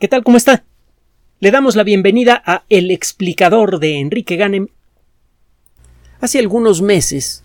¿Qué 0.00 0.08
tal? 0.08 0.24
¿Cómo 0.24 0.36
está? 0.36 0.64
Le 1.38 1.52
damos 1.52 1.76
la 1.76 1.84
bienvenida 1.84 2.42
a 2.44 2.64
El 2.68 2.90
explicador 2.90 3.78
de 3.78 4.00
Enrique 4.00 4.34
Ganem. 4.34 4.66
Hace 6.20 6.40
algunos 6.40 6.82
meses, 6.82 7.44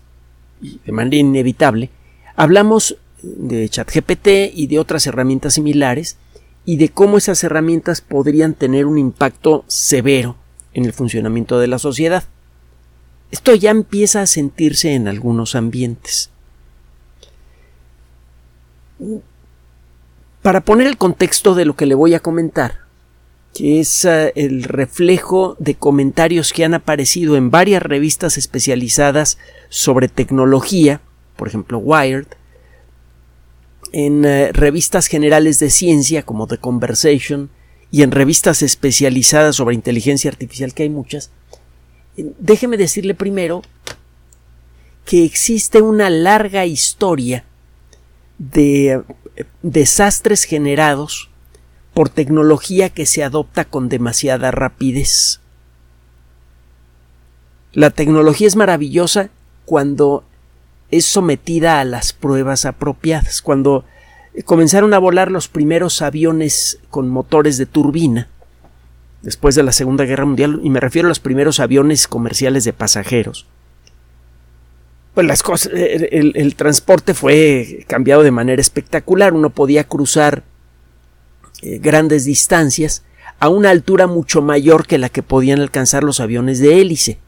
de 0.60 0.90
manera 0.90 1.18
inevitable, 1.18 1.90
hablamos 2.34 2.96
de 3.22 3.68
ChatGPT 3.68 4.52
y 4.52 4.66
de 4.66 4.80
otras 4.80 5.06
herramientas 5.06 5.54
similares 5.54 6.16
y 6.64 6.76
de 6.76 6.88
cómo 6.88 7.18
esas 7.18 7.44
herramientas 7.44 8.00
podrían 8.00 8.54
tener 8.54 8.86
un 8.86 8.98
impacto 8.98 9.64
severo 9.68 10.36
en 10.74 10.84
el 10.84 10.92
funcionamiento 10.92 11.60
de 11.60 11.68
la 11.68 11.78
sociedad. 11.78 12.24
Esto 13.30 13.54
ya 13.54 13.70
empieza 13.70 14.22
a 14.22 14.26
sentirse 14.26 14.94
en 14.94 15.06
algunos 15.06 15.54
ambientes. 15.54 16.30
Para 20.42 20.62
poner 20.62 20.86
el 20.86 20.96
contexto 20.96 21.54
de 21.54 21.66
lo 21.66 21.76
que 21.76 21.84
le 21.84 21.94
voy 21.94 22.14
a 22.14 22.20
comentar, 22.20 22.78
que 23.52 23.80
es 23.80 24.06
uh, 24.06 24.30
el 24.34 24.62
reflejo 24.62 25.54
de 25.58 25.74
comentarios 25.74 26.52
que 26.52 26.64
han 26.64 26.72
aparecido 26.72 27.36
en 27.36 27.50
varias 27.50 27.82
revistas 27.82 28.38
especializadas 28.38 29.36
sobre 29.68 30.08
tecnología, 30.08 31.02
por 31.36 31.48
ejemplo 31.48 31.78
Wired, 31.78 32.26
en 33.92 34.24
uh, 34.24 34.52
revistas 34.52 35.08
generales 35.08 35.58
de 35.58 35.68
ciencia 35.68 36.22
como 36.22 36.46
The 36.46 36.58
Conversation 36.58 37.50
y 37.90 38.02
en 38.02 38.10
revistas 38.10 38.62
especializadas 38.62 39.56
sobre 39.56 39.74
inteligencia 39.74 40.30
artificial, 40.30 40.72
que 40.72 40.84
hay 40.84 40.90
muchas, 40.90 41.30
déjeme 42.16 42.78
decirle 42.78 43.14
primero 43.14 43.62
que 45.04 45.24
existe 45.24 45.82
una 45.82 46.08
larga 46.08 46.64
historia 46.64 47.44
de 48.38 49.02
desastres 49.62 50.44
generados 50.44 51.30
por 51.94 52.08
tecnología 52.08 52.88
que 52.88 53.06
se 53.06 53.24
adopta 53.24 53.64
con 53.64 53.88
demasiada 53.88 54.50
rapidez. 54.50 55.40
La 57.72 57.90
tecnología 57.90 58.46
es 58.46 58.56
maravillosa 58.56 59.30
cuando 59.64 60.24
es 60.90 61.04
sometida 61.04 61.80
a 61.80 61.84
las 61.84 62.12
pruebas 62.12 62.64
apropiadas, 62.64 63.42
cuando 63.42 63.84
comenzaron 64.44 64.94
a 64.94 64.98
volar 64.98 65.30
los 65.30 65.48
primeros 65.48 66.02
aviones 66.02 66.80
con 66.90 67.08
motores 67.08 67.58
de 67.58 67.66
turbina, 67.66 68.28
después 69.22 69.54
de 69.54 69.62
la 69.62 69.72
Segunda 69.72 70.04
Guerra 70.04 70.24
Mundial, 70.24 70.60
y 70.64 70.70
me 70.70 70.80
refiero 70.80 71.06
a 71.06 71.10
los 71.10 71.20
primeros 71.20 71.60
aviones 71.60 72.08
comerciales 72.08 72.64
de 72.64 72.72
pasajeros 72.72 73.46
pues 75.14 75.26
las 75.26 75.42
cosas, 75.42 75.72
el, 75.74 76.54
transporte 76.54 77.14
fue 77.14 77.84
cambiado 77.88 78.22
de 78.22 78.30
manera 78.30 78.60
espectacular. 78.60 79.32
Uno 79.32 79.50
podía 79.50 79.84
cruzar 79.84 80.44
eh, 81.62 81.78
grandes 81.78 82.24
distancias 82.24 83.02
a 83.40 83.48
una 83.48 83.70
altura 83.70 84.06
mucho 84.06 84.42
mayor 84.42 84.86
que 84.86 84.98
la 84.98 85.08
que 85.08 85.22
podían 85.22 85.60
alcanzar 85.60 86.04
los 86.04 86.20
aviones 86.20 86.60
de 86.60 86.80
hélice. 86.80 87.18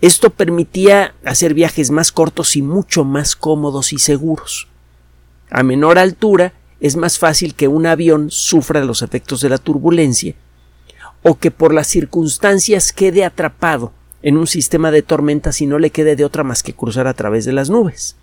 Esto 0.00 0.30
permitía 0.30 1.14
hacer 1.24 1.54
viajes 1.54 1.90
más 1.90 2.10
cortos 2.10 2.56
y 2.56 2.62
mucho 2.62 3.04
más 3.04 3.36
cómodos 3.36 3.92
y 3.92 3.98
seguros. 3.98 4.68
A 5.50 5.62
menor 5.62 5.98
altura 5.98 6.54
es 6.80 6.96
más 6.96 7.18
fácil 7.18 7.54
que 7.54 7.68
un 7.68 7.86
avión 7.86 8.30
sufra 8.30 8.84
los 8.84 9.02
efectos 9.02 9.40
de 9.42 9.50
la 9.50 9.58
turbulencia 9.58 10.34
o 11.22 11.38
que 11.38 11.50
por 11.50 11.72
las 11.72 11.86
circunstancias 11.86 12.92
quede 12.92 13.24
atrapado 13.24 13.92
en 14.22 14.36
un 14.36 14.46
sistema 14.46 14.90
de 14.90 15.02
tormentas 15.02 15.60
y 15.60 15.66
no 15.66 15.78
le 15.78 15.90
quede 15.90 16.16
de 16.16 16.24
otra 16.24 16.44
más 16.44 16.62
que 16.62 16.74
cruzar 16.74 17.06
a 17.06 17.14
través 17.14 17.44
de 17.44 17.52
las 17.52 17.70
nubes. 17.70 18.16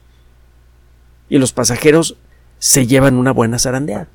Y 1.30 1.38
los 1.38 1.52
pasajeros 1.53 2.17
se 2.58 2.88
llevan 2.88 3.16
una 3.16 3.31
buena 3.31 3.59
zarandeada. 3.59 4.08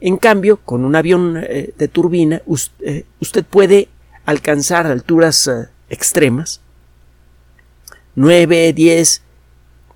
En 0.00 0.16
cambio, 0.16 0.58
con 0.58 0.84
un 0.84 0.96
avión 0.96 1.36
eh, 1.36 1.74
de 1.76 1.88
turbina, 1.88 2.42
eh, 2.80 3.04
usted 3.20 3.44
puede 3.44 3.88
alcanzar 4.24 4.86
alturas 4.86 5.46
eh, 5.46 5.68
extremas, 5.88 6.60
9, 8.16 8.72
10, 8.72 9.22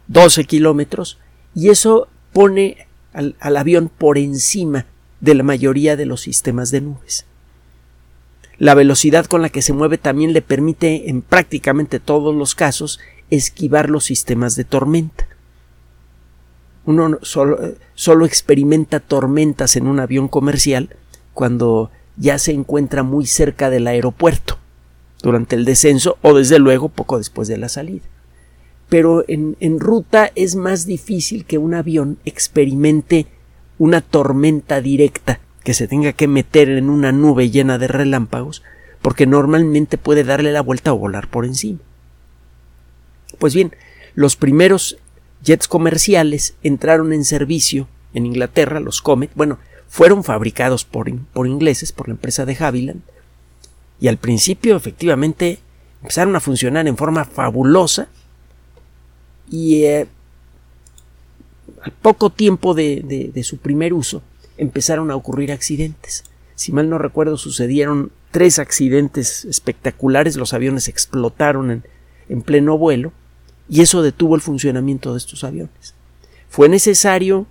12 0.06 0.44
kilómetros, 0.44 1.18
y 1.54 1.70
eso 1.70 2.08
pone 2.32 2.86
al 3.12 3.56
avión 3.56 3.88
por 3.88 4.18
encima 4.18 4.86
de 5.20 5.34
la 5.34 5.44
mayoría 5.44 5.96
de 5.96 6.04
los 6.04 6.22
sistemas 6.22 6.72
de 6.72 6.80
nubes. 6.80 7.26
La 8.58 8.74
velocidad 8.74 9.26
con 9.26 9.42
la 9.42 9.48
que 9.48 9.62
se 9.62 9.72
mueve 9.72 9.98
también 9.98 10.32
le 10.32 10.42
permite, 10.42 11.10
en 11.10 11.22
prácticamente 11.22 11.98
todos 11.98 12.34
los 12.34 12.54
casos, 12.54 13.00
esquivar 13.30 13.90
los 13.90 14.04
sistemas 14.04 14.54
de 14.56 14.64
tormenta. 14.64 15.26
Uno 16.86 17.18
solo, 17.22 18.26
experimenta 18.26 19.00
tormentas 19.00 19.76
en 19.76 19.86
un 19.86 20.00
avión 20.00 20.28
comercial 20.28 20.90
cuando 21.32 21.90
ya 22.16 22.38
se 22.38 22.52
encuentra 22.52 23.02
muy 23.02 23.26
cerca 23.26 23.70
del 23.70 23.86
aeropuerto, 23.86 24.58
durante 25.22 25.56
el 25.56 25.64
descenso 25.64 26.18
o 26.22 26.34
desde 26.34 26.58
luego 26.58 26.90
poco 26.90 27.18
después 27.18 27.48
de 27.48 27.56
la 27.56 27.68
salida. 27.68 28.04
Pero 28.88 29.24
en, 29.26 29.56
en 29.60 29.80
ruta 29.80 30.30
es 30.34 30.54
más 30.54 30.84
difícil 30.86 31.46
que 31.46 31.58
un 31.58 31.74
avión 31.74 32.18
experimente 32.24 33.26
una 33.78 34.00
tormenta 34.02 34.80
directa 34.80 35.40
que 35.64 35.74
se 35.74 35.88
tenga 35.88 36.12
que 36.12 36.28
meter 36.28 36.68
en 36.68 36.90
una 36.90 37.10
nube 37.10 37.50
llena 37.50 37.78
de 37.78 37.88
relámpagos, 37.88 38.62
porque 39.00 39.26
normalmente 39.26 39.98
puede 39.98 40.22
darle 40.22 40.52
la 40.52 40.60
vuelta 40.60 40.92
o 40.92 40.98
volar 40.98 41.28
por 41.28 41.46
encima. 41.46 41.80
Pues 43.38 43.54
bien, 43.54 43.74
los 44.14 44.36
primeros 44.36 44.98
jets 45.42 45.66
comerciales 45.66 46.54
entraron 46.62 47.12
en 47.12 47.24
servicio 47.24 47.88
en 48.12 48.26
Inglaterra, 48.26 48.78
los 48.78 49.00
Comet, 49.02 49.30
bueno, 49.34 49.58
fueron 49.88 50.22
fabricados 50.22 50.84
por, 50.84 51.10
por 51.32 51.46
ingleses, 51.46 51.92
por 51.92 52.08
la 52.08 52.14
empresa 52.14 52.44
de 52.44 52.56
Havilland, 52.60 53.02
y 54.00 54.08
al 54.08 54.18
principio 54.18 54.76
efectivamente 54.76 55.60
empezaron 56.02 56.36
a 56.36 56.40
funcionar 56.40 56.86
en 56.86 56.96
forma 56.96 57.24
fabulosa 57.24 58.08
y 59.50 59.84
eh, 59.84 60.06
al 61.80 61.92
poco 61.92 62.28
tiempo 62.30 62.74
de 62.74 63.40
su 63.42 63.58
primer 63.58 63.94
uso 63.94 64.22
empezaron 64.56 65.10
a 65.10 65.16
ocurrir 65.16 65.52
accidentes. 65.52 66.24
Si 66.54 66.72
mal 66.72 66.88
no 66.88 66.98
recuerdo, 66.98 67.36
sucedieron 67.36 68.12
tres 68.30 68.58
accidentes 68.58 69.44
espectaculares, 69.44 70.36
los 70.36 70.54
aviones 70.54 70.88
explotaron 70.88 71.84
en, 72.28 72.42
pleno 72.42 72.78
vuelo 72.78 73.12
y 73.68 73.82
eso 73.82 74.02
detuvo 74.02 74.34
el 74.34 74.40
funcionamiento 74.40 75.12
de 75.12 75.18
estos 75.18 75.44
aviones. 75.44 75.94
Fue 76.48 76.68
necesario 76.68 77.46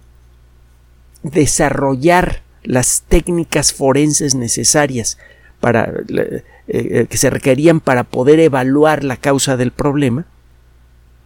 desarrollar 1.24 2.42
las 2.64 3.04
técnicas 3.08 3.74
forenses 3.74 4.36
necesarias 4.36 5.18
para 5.60 5.92
eh, 6.10 6.44
eh, 6.68 7.08
que 7.10 7.18
se 7.18 7.30
requerían 7.30 7.80
para 7.80 8.04
poder 8.04 8.40
evaluar 8.40 9.04
la 9.04 9.18
causa 9.18 9.58
del 9.58 9.72
problema 9.72 10.26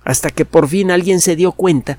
hasta 0.04 0.30
que 0.30 0.46
por 0.46 0.68
fin 0.68 0.92
alguien 0.92 1.20
se 1.20 1.36
dio 1.36 1.52
cuenta 1.52 1.98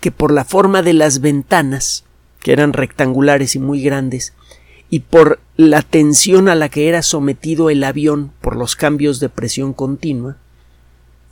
que 0.00 0.10
por 0.10 0.32
la 0.32 0.44
forma 0.44 0.82
de 0.82 0.92
las 0.92 1.20
ventanas 1.20 2.04
que 2.44 2.52
eran 2.52 2.74
rectangulares 2.74 3.56
y 3.56 3.58
muy 3.58 3.82
grandes, 3.82 4.34
y 4.90 5.00
por 5.00 5.40
la 5.56 5.80
tensión 5.80 6.48
a 6.48 6.54
la 6.54 6.68
que 6.68 6.88
era 6.88 7.02
sometido 7.02 7.70
el 7.70 7.82
avión 7.82 8.32
por 8.42 8.54
los 8.54 8.76
cambios 8.76 9.18
de 9.18 9.30
presión 9.30 9.72
continua. 9.72 10.36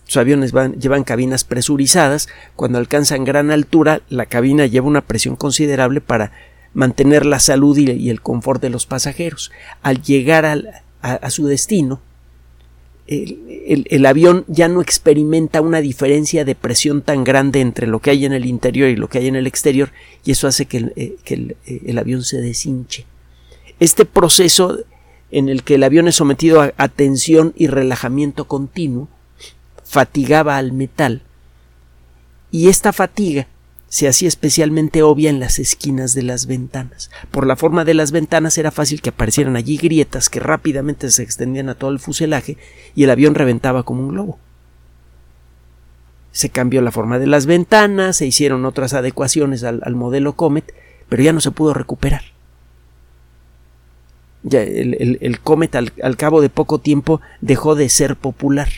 Los 0.07 0.17
aviones 0.17 0.53
llevan 0.81 1.05
cabinas 1.05 1.45
presurizadas, 1.45 2.29
cuando 2.57 2.79
alcanzan 2.79 3.25
gran 3.25 3.51
altura 3.51 4.01
la 4.09 4.25
cabina 4.25 4.65
lleva 4.65 4.89
una 4.89 5.03
presión 5.03 5.37
considerable 5.37 6.01
para 6.01 6.33
mantener 6.73 7.27
la 7.27 7.41
salud 7.41 7.77
y, 7.77 8.09
el 8.09 8.23
confort 8.23 8.63
de 8.63 8.71
los 8.71 8.87
pasajeros. 8.87 9.53
Al 9.83 10.03
llegar 10.03 10.47
a 11.03 11.31
su 11.31 11.47
destino, 11.47 12.01
el, 13.07 14.07
avión 14.07 14.45
ya 14.49 14.69
no 14.69 14.81
experimenta 14.81 15.61
una 15.61 15.81
diferencia 15.81 16.45
de 16.45 16.55
presión 16.55 17.03
tan 17.03 17.25
grande 17.25 17.61
entre 17.61 17.87
lo 17.87 18.01
que 18.01 18.11
hay 18.11 18.25
en 18.25 18.33
el 18.33 18.47
interior 18.47 18.89
y 18.89 18.97
lo 18.97 19.09
que 19.09 19.19
hay 19.19 19.29
en 19.29 19.37
el 19.37 19.47
exterior 19.47 19.91
y 20.25 20.31
eso 20.33 20.47
hace 20.47 20.67
que 20.67 20.79
el, 20.79 20.93
eh, 20.97 21.17
eh, 21.27 21.81
el 21.87 21.99
avión 21.99 22.23
se 22.23 22.41
deshinche. 22.41 23.05
Este 23.81 24.05
proceso 24.05 24.79
en 25.31 25.49
el 25.49 25.63
que 25.63 25.75
el 25.75 25.83
avión 25.83 26.09
es 26.09 26.15
sometido 26.15 26.73
a 26.77 26.89
tensión 26.89 27.53
y 27.57 27.67
relajamiento 27.67 28.47
continuo 28.47 29.09
fatigaba 29.85 30.57
al 30.57 30.73
metal 30.73 31.23
y 32.51 32.69
esta 32.69 32.93
fatiga 32.93 33.47
se 33.93 34.09
hacía 34.09 34.27
especialmente 34.27 35.03
obvia 35.03 35.29
en 35.29 35.39
las 35.39 35.59
esquinas 35.59 36.15
de 36.15 36.23
las 36.23 36.47
ventanas. 36.47 37.11
Por 37.31 37.47
la 37.47 37.57
forma 37.57 37.85
de 37.85 37.93
las 37.93 38.11
ventanas 38.11 38.57
era 38.57 38.71
fácil 38.71 39.03
que 39.03 39.11
aparecieran 39.11 39.55
allí 39.55 39.77
grietas 39.77 40.31
que 40.31 40.41
rápidamente 40.41 41.11
se 41.11 41.23
extendían 41.23 41.69
a 41.69 41.75
todo 41.75 41.91
el 41.91 41.99
fuselaje 41.99 42.57
y 42.95 43.05
el 43.05 43.11
avión 43.11 43.35
reventaba 43.35 43.83
como 43.83 44.01
un 44.01 44.09
globo. 44.09 44.39
Se 46.31 46.49
cambió 46.49 46.81
la 46.81 46.91
forma 46.91 47.19
de 47.19 47.27
las 47.27 47.45
ventanas, 47.45 48.17
se 48.17 48.25
hicieron 48.25 48.65
otras 48.65 48.95
adecuaciones 48.95 49.63
al, 49.63 49.95
modelo 49.95 50.33
Comet, 50.37 50.73
pero 51.11 51.23
ya 51.23 51.35
no 51.35 51.43
se 51.43 51.51
pudo 51.51 51.75
recuperar. 51.75 52.23
Ya 54.43 54.63
el, 54.63 55.39
Comet 55.41 55.75
al, 55.75 55.93
al 56.03 56.17
cabo 56.17 56.41
de 56.41 56.49
poco 56.49 56.79
tiempo 56.79 57.21
dejó 57.43 57.75
de 57.75 57.91
ser 57.91 58.17
popular. 58.17 58.71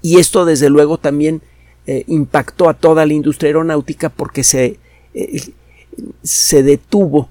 Y 0.00 0.18
esto 0.18 0.44
desde 0.44 0.68
luego 0.68 0.98
también 0.98 1.42
eh, 1.86 2.04
impactó 2.06 2.68
a 2.68 2.74
toda 2.74 3.06
la 3.06 3.12
industria 3.12 3.48
aeronáutica 3.48 4.08
porque 4.08 4.44
se, 4.44 4.78
eh, 5.14 5.52
se 6.22 6.62
detuvo 6.62 7.28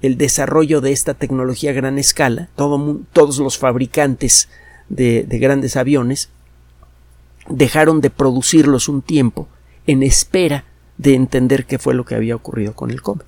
el 0.00 0.16
desarrollo 0.16 0.80
de 0.80 0.92
esta 0.92 1.14
tecnología 1.14 1.70
a 1.70 1.74
gran 1.74 1.98
escala, 1.98 2.48
todos 2.54 3.38
los 3.38 3.58
fabricantes 3.58 4.48
de, 4.88 5.24
de 5.24 5.38
grandes 5.38 5.76
aviones 5.76 6.30
dejaron 7.48 8.00
de 8.00 8.10
producirlos 8.10 8.88
un 8.88 9.02
tiempo 9.02 9.48
en 9.86 10.02
espera 10.02 10.64
de 10.98 11.14
entender 11.14 11.64
qué 11.64 11.78
fue 11.78 11.94
lo 11.94 12.04
que 12.04 12.14
había 12.14 12.36
ocurrido 12.36 12.74
con 12.74 12.90
el 12.90 13.02
Comet. 13.02 13.26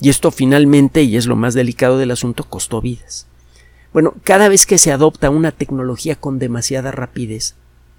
Y 0.00 0.08
esto 0.08 0.30
finalmente, 0.30 1.02
y 1.02 1.16
es 1.16 1.26
lo 1.26 1.36
más 1.36 1.54
delicado 1.54 1.98
del 1.98 2.10
asunto, 2.10 2.44
costó 2.44 2.80
vidas. 2.80 3.26
Bueno, 3.92 4.14
cada 4.24 4.48
vez 4.48 4.66
que 4.66 4.78
se 4.78 4.92
adopta 4.92 5.30
una 5.30 5.52
tecnología 5.52 6.16
con 6.16 6.38
demasiada 6.38 6.90
rapidez, 6.90 7.54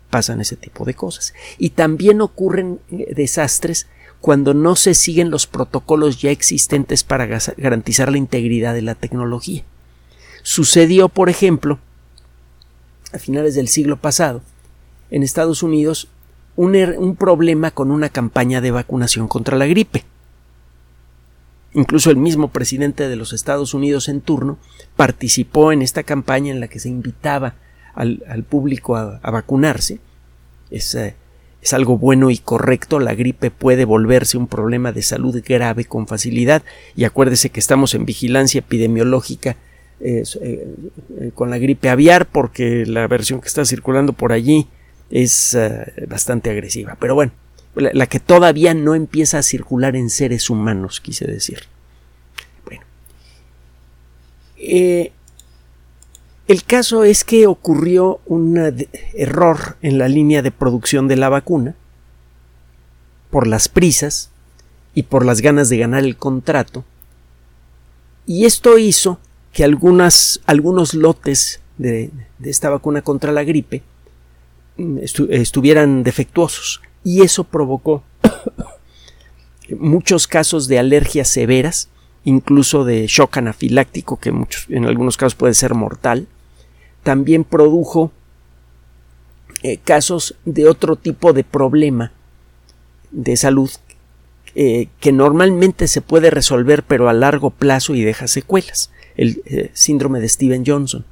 pasan 0.09 0.41
ese 0.41 0.55
tipo 0.55 0.85
de 0.85 0.93
cosas. 0.93 1.33
Y 1.57 1.71
también 1.71 2.21
ocurren 2.21 2.79
eh, 2.91 3.13
desastres 3.15 3.87
cuando 4.21 4.53
no 4.53 4.75
se 4.75 4.93
siguen 4.93 5.29
los 5.29 5.47
protocolos 5.47 6.21
ya 6.21 6.31
existentes 6.31 7.03
para 7.03 7.27
garantizar 7.57 8.11
la 8.11 8.17
integridad 8.17 8.73
de 8.73 8.81
la 8.81 8.95
tecnología. 8.95 9.63
Sucedió, 10.43 11.09
por 11.09 11.29
ejemplo, 11.29 11.79
a 13.13 13.19
finales 13.19 13.55
del 13.55 13.67
siglo 13.67 13.97
pasado, 13.97 14.41
en 15.11 15.23
Estados 15.23 15.63
Unidos, 15.63 16.07
un, 16.55 16.75
er-, 16.75 16.97
un 16.97 17.15
problema 17.15 17.71
con 17.71 17.91
una 17.91 18.09
campaña 18.09 18.59
de 18.61 18.71
vacunación 18.71 19.27
contra 19.27 19.57
la 19.57 19.67
gripe. 19.67 20.03
Incluso 21.73 22.09
el 22.09 22.17
mismo 22.17 22.49
presidente 22.49 23.07
de 23.07 23.15
los 23.15 23.33
Estados 23.33 23.73
Unidos 23.73 24.09
en 24.09 24.21
turno 24.21 24.57
participó 24.95 25.71
en 25.71 25.81
esta 25.81 26.03
campaña 26.03 26.51
en 26.51 26.59
la 26.59 26.67
que 26.67 26.79
se 26.79 26.89
invitaba 26.89 27.55
al, 27.97 28.43
público 28.43 28.95
a, 28.95 29.19
vacunarse. 29.31 29.99
Es, 30.69 30.95
eh, 30.95 31.15
es 31.61 31.73
algo 31.73 31.97
bueno 31.97 32.29
y 32.29 32.37
correcto. 32.37 32.99
La 32.99 33.15
gripe 33.15 33.51
puede 33.51 33.85
volverse 33.85 34.37
un 34.37 34.47
problema 34.47 34.91
de 34.91 35.01
salud 35.01 35.41
grave 35.45 35.85
con 35.85 36.07
facilidad. 36.07 36.63
Y 36.95 37.03
acuérdese 37.03 37.49
que 37.49 37.59
estamos 37.59 37.93
en 37.95 38.05
vigilancia 38.05 38.59
epidemiológica 38.59 39.57
eh, 39.99 40.23
eh, 40.41 41.31
con 41.33 41.49
la 41.49 41.57
gripe 41.57 41.89
aviar 41.89 42.27
porque 42.27 42.85
la 42.85 43.07
versión 43.07 43.41
que 43.41 43.47
está 43.47 43.65
circulando 43.65 44.13
por 44.13 44.31
allí 44.31 44.67
es 45.09 45.57
bastante 46.07 46.49
agresiva. 46.49 46.97
Pero 46.99 47.15
bueno, 47.15 47.31
la, 47.75 48.07
que 48.07 48.19
todavía 48.19 48.73
no 48.73 48.93
empieza 48.93 49.39
a 49.39 49.43
circular 49.43 49.95
en 49.95 50.09
seres 50.09 50.49
humanos, 50.49 50.99
quise 50.99 51.25
decir. 51.25 51.63
Bueno. 52.65 52.83
Eh, 56.47 56.53
el 56.53 56.63
caso 56.63 57.03
es 57.03 57.23
que 57.23 57.47
ocurrió 57.47 58.19
un 58.25 58.57
error 59.13 59.77
en 59.81 59.97
la 59.97 60.07
línea 60.07 60.41
de 60.41 60.51
producción 60.51 61.07
de 61.07 61.17
la 61.17 61.29
vacuna 61.29 61.75
por 63.29 63.47
las 63.47 63.67
prisas 63.67 64.31
y 64.93 65.03
por 65.03 65.25
las 65.25 65.41
ganas 65.41 65.69
de 65.69 65.77
ganar 65.77 66.03
el 66.03 66.17
contrato. 66.17 66.83
Y 68.25 68.45
esto 68.45 68.77
hizo 68.77 69.19
que 69.53 69.63
algunos 69.63 70.93
lotes 70.93 71.61
de, 71.77 72.11
esta 72.43 72.69
vacuna 72.69 73.01
contra 73.01 73.31
la 73.31 73.43
gripe 73.43 73.83
mm, 74.77 74.97
estuvieran 75.29 76.03
defectuosos 76.03 76.81
y 77.03 77.21
eso 77.21 77.43
provocó 77.43 78.03
muchos 79.79 80.27
casos 80.27 80.67
de 80.67 80.79
alergias 80.79 81.27
severas, 81.27 81.89
incluso 82.23 82.83
de 82.85 83.07
shock 83.07 83.37
anafiláctico, 83.37 84.17
que 84.17 84.33
en 84.69 84.85
algunos 84.85 85.17
casos 85.17 85.35
puede 85.35 85.53
ser 85.53 85.73
mortal. 85.73 86.27
También 87.07 87.45
produjo 87.45 88.11
eh, 89.63 89.77
casos 89.77 90.35
de 90.43 90.67
otro 90.67 90.97
tipo 90.97 91.31
de 91.31 91.45
problema 91.45 92.11
de 93.11 93.37
salud 93.37 93.71
eh, 94.55 94.89
que 94.99 95.13
normalmente 95.13 95.87
se 95.87 96.01
puede 96.01 96.31
resolver 96.31 96.83
pero 96.83 97.07
a 97.07 97.13
largo 97.13 97.49
plazo 97.49 97.95
y 97.95 98.03
deja 98.03 98.27
secuelas, 98.27 98.91
el 99.15 99.41
eh, 99.45 99.71
síndrome 99.71 100.19
de 100.19 100.27
Steven 100.27 100.65
Johnson. 100.67 101.05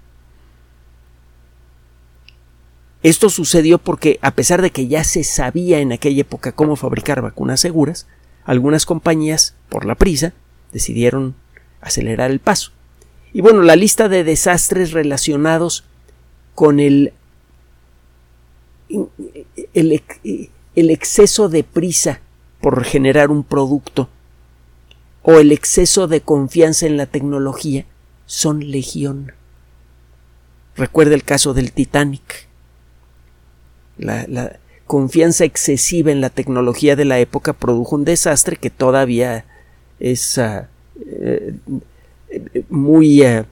Esto 3.01 3.29
sucedió 3.29 3.77
porque, 3.77 4.19
a 4.21 4.31
pesar 4.31 4.61
de 4.61 4.71
que 4.71 4.89
ya 4.89 5.05
se 5.05 5.23
sabía 5.23 5.79
en 5.79 5.93
aquella 5.93 6.19
época 6.19 6.51
cómo 6.51 6.75
fabricar 6.75 7.21
vacunas 7.21 7.61
seguras, 7.61 8.05
algunas 8.43 8.85
compañías, 8.85 9.55
por 9.69 9.85
la 9.85 9.95
prisa, 9.95 10.33
decidieron 10.73 11.35
acelerar 11.79 12.31
el 12.31 12.41
paso. 12.41 12.73
Y 13.35 13.41
bueno, 13.41 13.63
la 13.63 13.75
lista 13.75 14.07
de 14.07 14.23
desastres 14.23 14.93
relacionados 14.93 15.83
con 16.53 16.79
el, 16.79 17.11
el, 19.73 20.01
exceso 20.89 21.49
de 21.49 21.65
prisa 21.65 22.21
por 22.61 22.85
generar 22.85 23.31
un 23.31 23.43
producto 23.43 24.07
o 25.21 25.37
el 25.39 25.51
exceso 25.51 26.07
de 26.07 26.21
confianza 26.21 26.85
en 26.85 26.95
la 26.95 27.07
tecnología 27.07 27.85
son 28.25 28.71
legión. 28.71 29.33
Recuerda 30.77 31.13
el 31.13 31.25
caso 31.25 31.53
del 31.53 31.73
Titanic. 31.73 32.47
La, 33.97 34.59
confianza 34.85 35.43
excesiva 35.43 36.09
en 36.09 36.21
la 36.21 36.29
tecnología 36.29 36.95
de 36.95 37.03
la 37.03 37.19
época 37.19 37.51
produjo 37.51 37.97
un 37.97 38.05
desastre 38.05 38.55
que 38.55 38.69
todavía 38.69 39.43
es 39.99 40.37
ah, 40.37 40.69
eh, 41.05 41.55
muy 42.69 43.21
eh, 43.23 43.45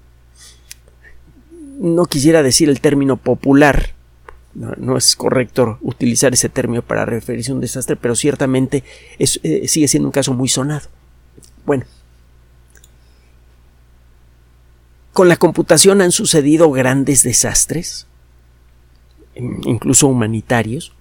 no 1.79 2.05
quisiera 2.05 2.43
decir 2.43 2.69
el 2.69 2.81
término 2.81 3.17
popular 3.17 3.91
no, 4.55 4.97
es 4.97 5.15
correcto 5.15 5.79
utilizar 5.81 6.33
ese 6.33 6.47
término 6.47 6.83
para 6.83 7.05
referirse 7.05 7.51
a 7.51 7.55
un 7.55 7.61
desastre 7.61 7.95
pero 7.95 8.15
ciertamente 8.15 8.83
eh, 9.17 9.67
sigue 9.67 9.87
siendo 9.87 10.07
un 10.07 10.11
caso 10.11 10.33
muy 10.33 10.47
sonado 10.47 10.87
bueno 11.65 11.85
con 15.11 15.27
la 15.27 15.37
computación 15.37 16.01
han 16.01 16.11
sucedido 16.11 16.71
grandes 16.71 17.23
desastres 17.23 18.07
incluso 19.35 20.07
humanitarios. 20.07 20.93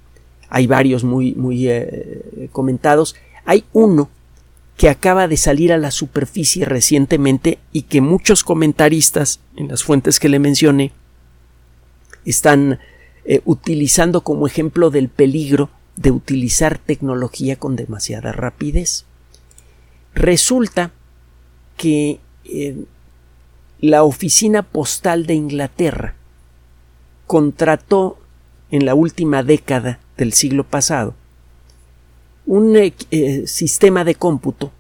Hay 0.48 0.66
varios 0.66 1.04
muy, 1.04 1.34
muy 1.34 1.68
eh, 1.68 2.48
comentados. 2.52 3.16
Hay 3.44 3.64
uno 3.72 4.10
que 4.76 4.88
acaba 4.88 5.28
de 5.28 5.36
salir 5.36 5.72
a 5.72 5.78
la 5.78 5.90
superficie 5.90 6.64
recientemente 6.64 7.58
y 7.72 7.82
que 7.82 8.00
muchos 8.00 8.42
comentaristas 8.42 9.40
en 9.56 9.68
las 9.68 9.84
fuentes 9.84 10.18
que 10.18 10.28
le 10.28 10.38
mencioné 10.38 10.92
están 12.24 12.80
eh, 13.24 13.42
utilizando 13.44 14.22
como 14.22 14.46
ejemplo 14.46 14.90
del 14.90 15.08
peligro 15.08 15.70
de 15.96 16.10
utilizar 16.10 16.78
tecnología 16.78 17.56
con 17.56 17.76
demasiada 17.76 18.32
rapidez. 18.32 19.04
Resulta 20.14 20.92
que 21.76 22.20
eh, 22.44 22.84
la 23.80 24.04
oficina 24.04 24.62
postal 24.62 25.26
de 25.26 25.34
Inglaterra 25.34 26.14
contrató 27.26 28.18
en 28.70 28.86
la 28.86 28.94
última 28.94 29.42
década 29.42 30.00
del 30.16 30.32
siglo 30.32 30.64
pasado 30.64 31.14
un 32.52 32.76
eh, 32.76 32.92
eh, 33.10 33.46
sistema 33.46 34.04
de 34.04 34.14
cómputo 34.14 34.72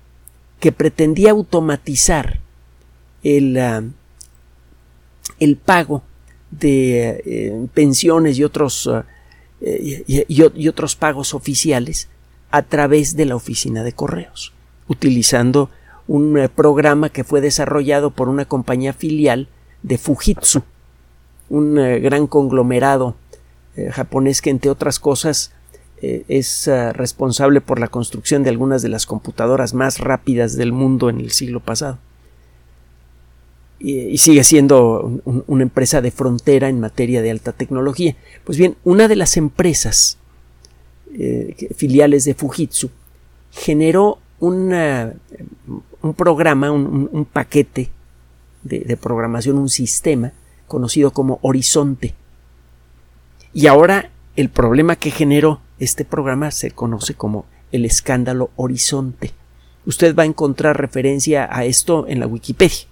que 0.60 0.72
pretendía 0.72 1.30
automatizar 1.30 2.38
el, 3.22 3.58
ah, 3.58 3.82
el 5.40 5.56
pago 5.56 6.02
de 6.50 7.22
eh, 7.24 7.66
pensiones 7.72 8.36
y 8.36 8.44
otros, 8.44 8.86
ah, 8.88 9.06
y, 9.62 10.68
otros 10.68 10.96
pagos 10.96 11.32
oficiales 11.32 12.08
a 12.50 12.60
través 12.60 13.16
de 13.16 13.24
la 13.24 13.36
oficina 13.36 13.82
de 13.82 13.94
correos, 13.94 14.52
utilizando 14.86 15.70
un 16.06 16.50
programa 16.54 17.08
que 17.08 17.24
fue 17.24 17.40
desarrollado 17.40 18.10
por 18.10 18.28
una 18.28 18.44
compañía 18.44 18.92
filial 18.92 19.48
de 19.82 19.96
Fujitsu, 19.96 20.62
un 21.48 21.76
gran 21.76 22.26
conglomerado 22.26 23.16
japonés 23.92 24.42
que 24.42 24.50
entre 24.50 24.70
otras 24.70 24.98
cosas 24.98 25.52
eh, 26.02 26.24
es 26.26 26.66
ah, 26.66 26.92
responsable 26.92 27.60
por 27.60 27.78
la 27.78 27.86
construcción 27.86 28.42
de 28.42 28.50
algunas 28.50 28.82
de 28.82 28.88
las 28.88 29.06
computadoras 29.06 29.72
más 29.72 30.00
rápidas 30.00 30.56
del 30.56 30.72
mundo 30.72 31.08
en 31.08 31.20
el 31.20 31.30
siglo 31.30 31.60
pasado. 31.60 31.98
Y, 33.78 34.18
sigue 34.18 34.44
siendo 34.44 35.20
una 35.24 35.62
empresa 35.62 36.00
de 36.00 36.10
frontera 36.10 36.68
en 36.68 36.80
materia 36.80 37.22
de 37.22 37.30
alta 37.30 37.52
tecnología. 37.52 38.16
Pues 38.44 38.58
bien, 38.58 38.76
una 38.84 39.08
de 39.08 39.16
las 39.16 39.36
empresas 39.36 40.18
eh, 41.14 41.68
filiales 41.76 42.24
de 42.24 42.34
Fujitsu 42.34 42.90
generó 43.50 44.18
un 44.38 44.74
programa, 46.16 46.70
un, 46.70 47.26
paquete 47.32 47.90
de 48.62 48.96
programación, 48.96 49.58
un 49.58 49.68
sistema 49.68 50.32
conocido 50.68 51.12
como 51.12 51.38
Horizonte 51.42 52.14
y 53.52 53.66
ahora 53.66 54.10
el 54.36 54.48
problema 54.48 54.96
que 54.96 55.10
generó 55.10 55.60
este 55.82 56.04
programa 56.04 56.52
se 56.52 56.70
conoce 56.70 57.14
como 57.14 57.44
el 57.72 57.84
escándalo 57.84 58.50
Horizonte. 58.54 59.32
Usted 59.84 60.14
va 60.14 60.22
a 60.22 60.26
encontrar 60.26 60.80
referencia 60.80 61.48
a 61.50 61.64
esto 61.64 62.06
en 62.06 62.20
la 62.20 62.28
Wikipedia, 62.28 62.86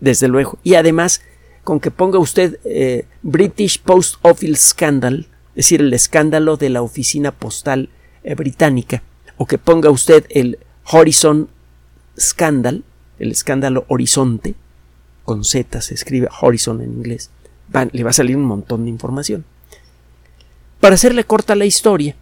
desde 0.00 0.26
luego. 0.26 0.58
Y 0.64 0.74
además, 0.74 1.22
con 1.62 1.78
que 1.78 1.92
ponga 1.92 2.18
usted 2.18 2.58
eh, 2.64 3.06
British 3.22 3.80
Post 3.80 4.16
Office 4.22 4.56
Scandal, 4.56 5.28
es 5.50 5.66
decir, 5.66 5.80
el 5.80 5.92
escándalo 5.92 6.56
de 6.56 6.68
la 6.68 6.82
oficina 6.82 7.30
postal 7.30 7.90
eh, 8.24 8.34
británica, 8.34 9.04
o 9.36 9.46
que 9.46 9.58
ponga 9.58 9.90
usted 9.90 10.26
el 10.30 10.58
Horizon 10.90 11.48
Scandal, 12.18 12.82
el 13.20 13.30
escándalo 13.30 13.84
Horizonte, 13.86 14.56
con 15.24 15.44
Z 15.44 15.80
se 15.80 15.94
escribe 15.94 16.28
Horizon 16.40 16.80
en 16.80 16.92
inglés, 16.92 17.30
le 17.92 18.02
va 18.02 18.10
a 18.10 18.14
salir 18.14 18.36
un 18.36 18.44
montón 18.44 18.84
de 18.84 18.90
información. 18.90 19.44
Para 20.80 20.94
hacerle 20.94 21.24
corta 21.24 21.54
la 21.54 21.64
historia, 21.64 22.16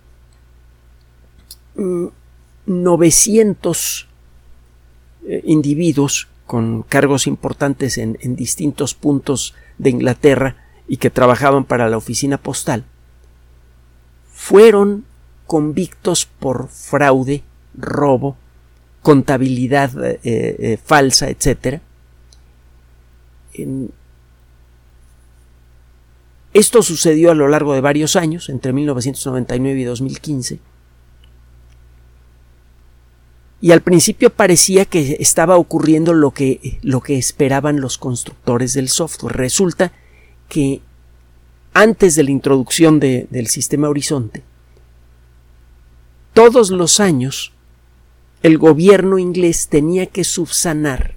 900 2.67 4.09
mm, 4.09 5.31
eh, 5.31 5.43
individuos 5.45 6.29
con 6.47 6.83
cargos 6.83 7.27
importantes 7.27 7.99
en, 7.99 8.17
distintos 8.37 8.95
puntos 8.95 9.55
de 9.79 9.91
Inglaterra 9.91 10.57
y 10.87 10.99
que 10.99 11.11
trabajaban 11.11 11.65
para 11.65 11.89
la 11.89 11.97
oficina 11.97 12.39
postal, 12.39 12.85
fueron 14.31 15.05
convictos 15.47 16.27
por 16.27 16.69
fraude, 16.69 17.43
robo, 17.77 18.37
contabilidad 19.03 19.91
eh, 20.05 20.21
eh, 20.23 20.79
falsa, 20.83 21.29
etc. 21.29 21.81
Esto 26.55 26.83
sucedió 26.83 27.33
a 27.33 27.35
lo 27.35 27.49
largo 27.49 27.75
de 27.75 27.81
varios 27.81 28.15
años, 28.15 28.49
entre 28.49 28.73
1999 28.73 29.81
y 29.81 29.85
2015. 29.85 30.61
Y 33.61 33.73
al 33.73 33.81
principio 33.81 34.31
parecía 34.31 34.85
que 34.85 35.17
estaba 35.19 35.57
ocurriendo 35.57 36.15
lo 36.15 36.31
que, 36.31 36.79
lo 36.83 37.01
que 37.01 37.19
esperaban 37.19 37.81
los 37.81 37.99
constructores 37.99 38.73
del 38.75 38.89
software. 38.89 39.37
Resulta 39.37 39.93
que 40.49 40.81
antes 41.73 42.15
de 42.15 42.23
la 42.23 42.31
introducción 42.31 43.01
del 43.01 43.47
sistema 43.49 43.89
Horizonte, 43.89 44.45
todos 46.35 46.71
los 46.71 47.01
años 47.01 47.53
el 48.45 48.59
gobierno 48.59 49.19
inglés 49.19 49.69
tenía 49.69 50.07
que 50.07 50.23
subsanar 50.23 51.14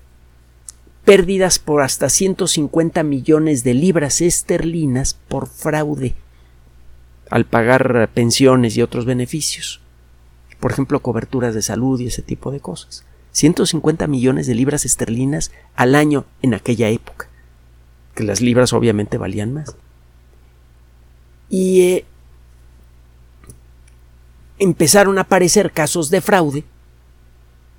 pérdidas 1.08 1.58
por 1.58 1.84
hasta 1.84 2.10
150 2.10 3.02
millones 3.04 3.64
de 3.64 3.74
libras 3.74 4.20
esterlinas 4.20 5.14
por 5.14 5.48
fraude 5.48 6.16
al 7.30 7.46
pagar 7.46 8.10
pensiones 8.14 8.76
y 8.76 8.82
otros 8.82 9.06
beneficios. 9.06 9.80
Por 10.60 10.74
ejemplo, 10.74 11.02
coberturas 11.02 11.56
de 11.56 11.62
salud 11.62 11.98
y 12.02 12.08
ese 12.08 12.24
tipo 12.24 12.52
de 12.52 12.60
cosas. 12.60 13.06
150 13.32 14.06
millones 14.08 14.48
de 14.48 14.56
libras 14.56 14.84
esterlinas 14.84 15.54
al 15.78 15.96
año 15.96 16.26
en 16.42 16.54
aquella 16.54 16.90
época, 16.90 17.30
que 18.14 18.26
las 18.26 18.42
libras 18.42 18.74
obviamente 18.74 19.18
valían 19.18 19.54
más. 19.54 19.78
Y 21.50 21.84
eh, 21.84 22.06
empezaron 24.60 25.20
a 25.20 25.22
aparecer 25.22 25.72
casos 25.72 26.10
de 26.10 26.20
fraude 26.20 26.66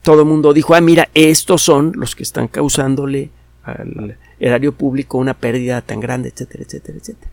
todo 0.09 0.23
el 0.23 0.27
mundo 0.27 0.55
dijo, 0.55 0.75
ah, 0.75 0.81
mira, 0.81 1.11
estos 1.12 1.61
son 1.61 1.93
los 1.95 2.17
que 2.17 2.23
están 2.23 2.49
causándole 2.49 3.29
al 3.62 4.17
erario 4.41 4.73
público 4.73 5.19
una 5.19 5.35
pérdida 5.35 5.83
tan 5.83 6.00
grande, 6.00 6.31
etcétera, 6.31 6.65
etcétera, 6.65 6.97
etcétera. 6.97 7.31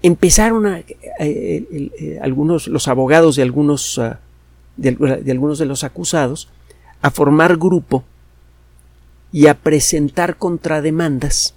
Empezaron 0.00 0.64
a, 0.64 0.78
eh, 0.78 0.86
eh, 1.20 2.18
algunos, 2.22 2.66
los 2.66 2.88
abogados 2.88 3.36
de 3.36 3.42
algunos, 3.42 3.98
ah, 3.98 4.20
de 4.78 5.30
algunos 5.30 5.58
de 5.58 5.66
los 5.66 5.84
acusados 5.84 6.48
a 7.02 7.10
formar 7.10 7.58
grupo 7.58 8.04
y 9.32 9.48
a 9.48 9.54
presentar 9.54 10.38
contrademandas 10.38 11.54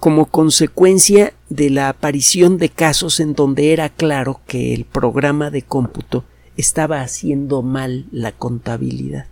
como 0.00 0.26
consecuencia 0.26 1.34
de 1.50 1.68
la 1.68 1.90
aparición 1.90 2.56
de 2.56 2.70
casos 2.70 3.20
en 3.20 3.34
donde 3.34 3.74
era 3.74 3.90
claro 3.90 4.40
que 4.46 4.72
el 4.72 4.86
programa 4.86 5.50
de 5.50 5.60
cómputo 5.60 6.24
estaba 6.56 7.02
haciendo 7.02 7.60
mal 7.60 8.06
la 8.10 8.32
contabilidad. 8.32 9.26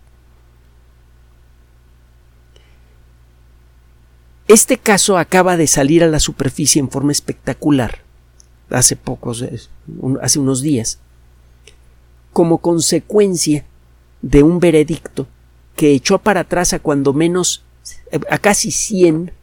Este 4.47 4.77
caso 4.77 5.17
acaba 5.17 5.57
de 5.57 5.65
salir 5.67 6.03
a 6.03 6.07
la 6.07 6.19
superficie 6.19 6.79
en 6.79 6.89
forma 6.89 7.11
espectacular 7.11 7.99
hace 8.69 8.95
pocos, 8.95 9.43
hace 10.21 10.39
unos 10.39 10.61
días, 10.61 10.99
como 12.31 12.59
consecuencia 12.59 13.65
de 14.21 14.43
un 14.43 14.59
veredicto 14.59 15.27
que 15.75 15.93
echó 15.93 16.19
para 16.19 16.41
atrás 16.41 16.73
a 16.73 16.79
cuando 16.79 17.13
menos 17.13 17.63
a 18.29 18.37
casi 18.37 18.69
100 18.69 19.38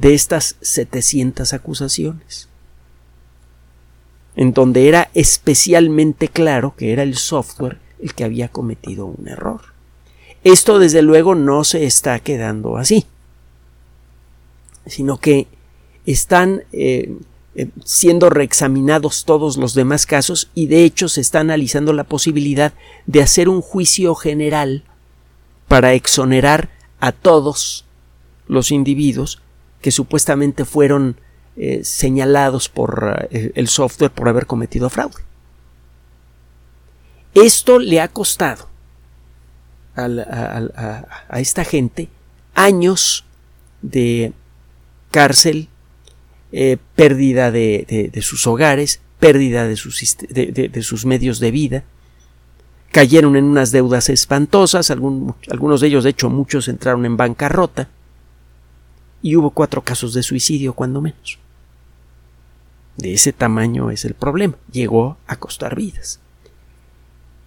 de 0.00 0.14
estas 0.14 0.56
700 0.62 1.52
acusaciones, 1.52 2.48
en 4.34 4.54
donde 4.54 4.88
era 4.88 5.10
especialmente 5.12 6.28
claro 6.28 6.74
que 6.74 6.94
era 6.94 7.02
el 7.02 7.16
software 7.16 7.78
el 8.00 8.14
que 8.14 8.24
había 8.24 8.48
cometido 8.48 9.04
un 9.04 9.28
error. 9.28 9.60
Esto 10.42 10.78
desde 10.78 11.02
luego 11.02 11.34
no 11.34 11.64
se 11.64 11.84
está 11.84 12.18
quedando 12.18 12.78
así, 12.78 13.04
sino 14.86 15.18
que 15.18 15.48
están 16.06 16.62
eh, 16.72 17.14
eh, 17.54 17.68
siendo 17.84 18.30
reexaminados 18.30 19.26
todos 19.26 19.58
los 19.58 19.74
demás 19.74 20.06
casos 20.06 20.48
y 20.54 20.68
de 20.68 20.84
hecho 20.84 21.10
se 21.10 21.20
está 21.20 21.40
analizando 21.40 21.92
la 21.92 22.04
posibilidad 22.04 22.72
de 23.04 23.20
hacer 23.20 23.50
un 23.50 23.60
juicio 23.60 24.14
general 24.14 24.82
para 25.68 25.92
exonerar 25.92 26.70
a 27.00 27.12
todos 27.12 27.84
los 28.48 28.70
individuos 28.70 29.42
que 29.80 29.90
supuestamente 29.90 30.64
fueron 30.64 31.16
eh, 31.56 31.80
señalados 31.84 32.68
por 32.68 33.28
eh, 33.30 33.52
el 33.54 33.68
software 33.68 34.10
por 34.10 34.28
haber 34.28 34.46
cometido 34.46 34.88
fraude. 34.88 35.22
Esto 37.34 37.78
le 37.78 38.00
ha 38.00 38.08
costado 38.08 38.68
a, 39.96 41.38
esta 41.38 41.64
gente 41.64 42.08
años 42.54 43.24
de 43.82 44.32
cárcel, 45.10 45.68
eh, 46.52 46.78
pérdida 46.96 47.50
de, 47.50 48.10
sus 48.22 48.46
hogares, 48.46 49.00
pérdida 49.18 49.66
de 49.66 49.76
sus, 49.76 50.16
de 50.28 50.82
sus, 50.82 51.04
medios 51.04 51.40
de 51.40 51.50
vida, 51.50 51.84
cayeron 52.90 53.36
en 53.36 53.44
unas 53.44 53.70
deudas 53.70 54.08
espantosas, 54.08 54.90
algunos 54.90 55.80
de 55.80 55.86
ellos, 55.86 56.04
de 56.04 56.10
hecho 56.10 56.30
muchos 56.30 56.68
entraron 56.68 57.06
en 57.06 57.16
bancarrota, 57.16 57.88
y 59.22 59.36
hubo 59.36 59.50
cuatro 59.50 59.82
casos 59.82 60.14
de 60.14 60.22
suicidio 60.22 60.72
cuando 60.72 61.00
menos. 61.00 61.38
De 62.96 63.14
ese 63.14 63.32
tamaño 63.32 63.90
es 63.90 64.04
el 64.04 64.14
problema. 64.14 64.56
Llegó 64.72 65.16
a 65.26 65.36
costar 65.36 65.76
vidas. 65.76 66.20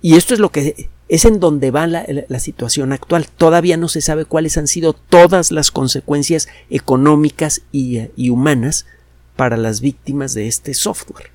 Y 0.02 0.16
esto 0.16 0.34
es 0.34 0.40
lo 0.40 0.50
que 0.50 0.90
es 1.08 1.26
en 1.26 1.40
donde 1.40 1.72
va 1.72 1.88
la, 1.88 2.40
situación 2.40 2.92
actual. 2.92 3.28
Todavía 3.28 3.78
no 3.78 3.88
se 3.88 4.02
sabe 4.02 4.26
cuáles 4.26 4.58
han 4.58 4.68
sido 4.68 4.94
todas 4.94 5.52
las 5.52 5.72
consecuencias 5.72 6.50
económicas 6.70 7.62
y, 7.72 8.02
y 8.16 8.30
humanas 8.30 8.86
para 9.36 9.58
las 9.58 9.80
víctimas 9.80 10.34
de 10.34 10.48
este 10.48 10.74
software. 10.74 11.32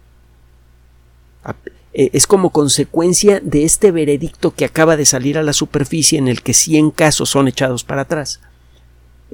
Eh, 1.95 2.11
es 2.12 2.26
como 2.26 2.50
consecuencia 2.50 3.40
de 3.40 3.64
este 3.64 3.90
veredicto 3.90 4.52
que 4.52 4.64
acaba 4.64 4.97
de 4.97 5.07
salir 5.07 5.38
a 5.38 5.42
la 5.42 5.52
superficie 5.52 6.18
en 6.18 6.28
el 6.28 6.42
que 6.42 6.52
100 6.52 6.90
casos 6.90 7.30
son 7.30 7.49
echados 7.49 7.85
para 7.85 8.02
atrás 8.02 8.40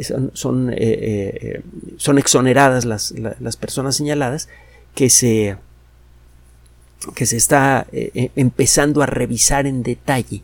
son, 0.03 0.71
eh, 0.71 0.77
eh, 0.79 1.63
son 1.97 2.19
exoneradas 2.19 2.85
las, 2.85 3.13
las, 3.13 3.57
personas 3.57 3.97
señaladas 3.97 4.49
que 4.95 5.09
se, 5.09 5.57
que 7.15 7.27
se 7.27 7.37
está 7.37 7.87
eh, 7.93 8.31
empezando 8.35 9.03
a 9.03 9.07
revisar 9.07 9.67
en 9.67 9.83
detalle 9.83 10.43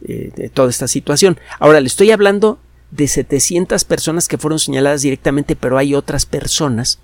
de 0.00 0.50
toda 0.52 0.70
esta 0.70 0.86
situación. 0.86 1.38
Ahora 1.58 1.80
le 1.80 1.88
estoy 1.88 2.12
hablando 2.12 2.60
de 2.92 3.08
700 3.08 3.84
personas 3.84 4.28
que 4.28 4.38
fueron 4.38 4.60
señaladas 4.60 5.02
directamente, 5.02 5.56
pero 5.56 5.78
hay 5.78 5.94
otras 5.94 6.26
personas 6.26 7.00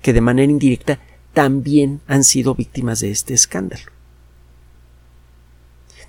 que 0.00 0.14
de 0.14 0.20
manera 0.22 0.50
indirecta 0.50 0.98
también 1.34 2.00
han 2.06 2.24
sido 2.24 2.54
víctimas 2.54 3.00
de 3.00 3.10
este 3.10 3.34
escándalo. 3.34 3.97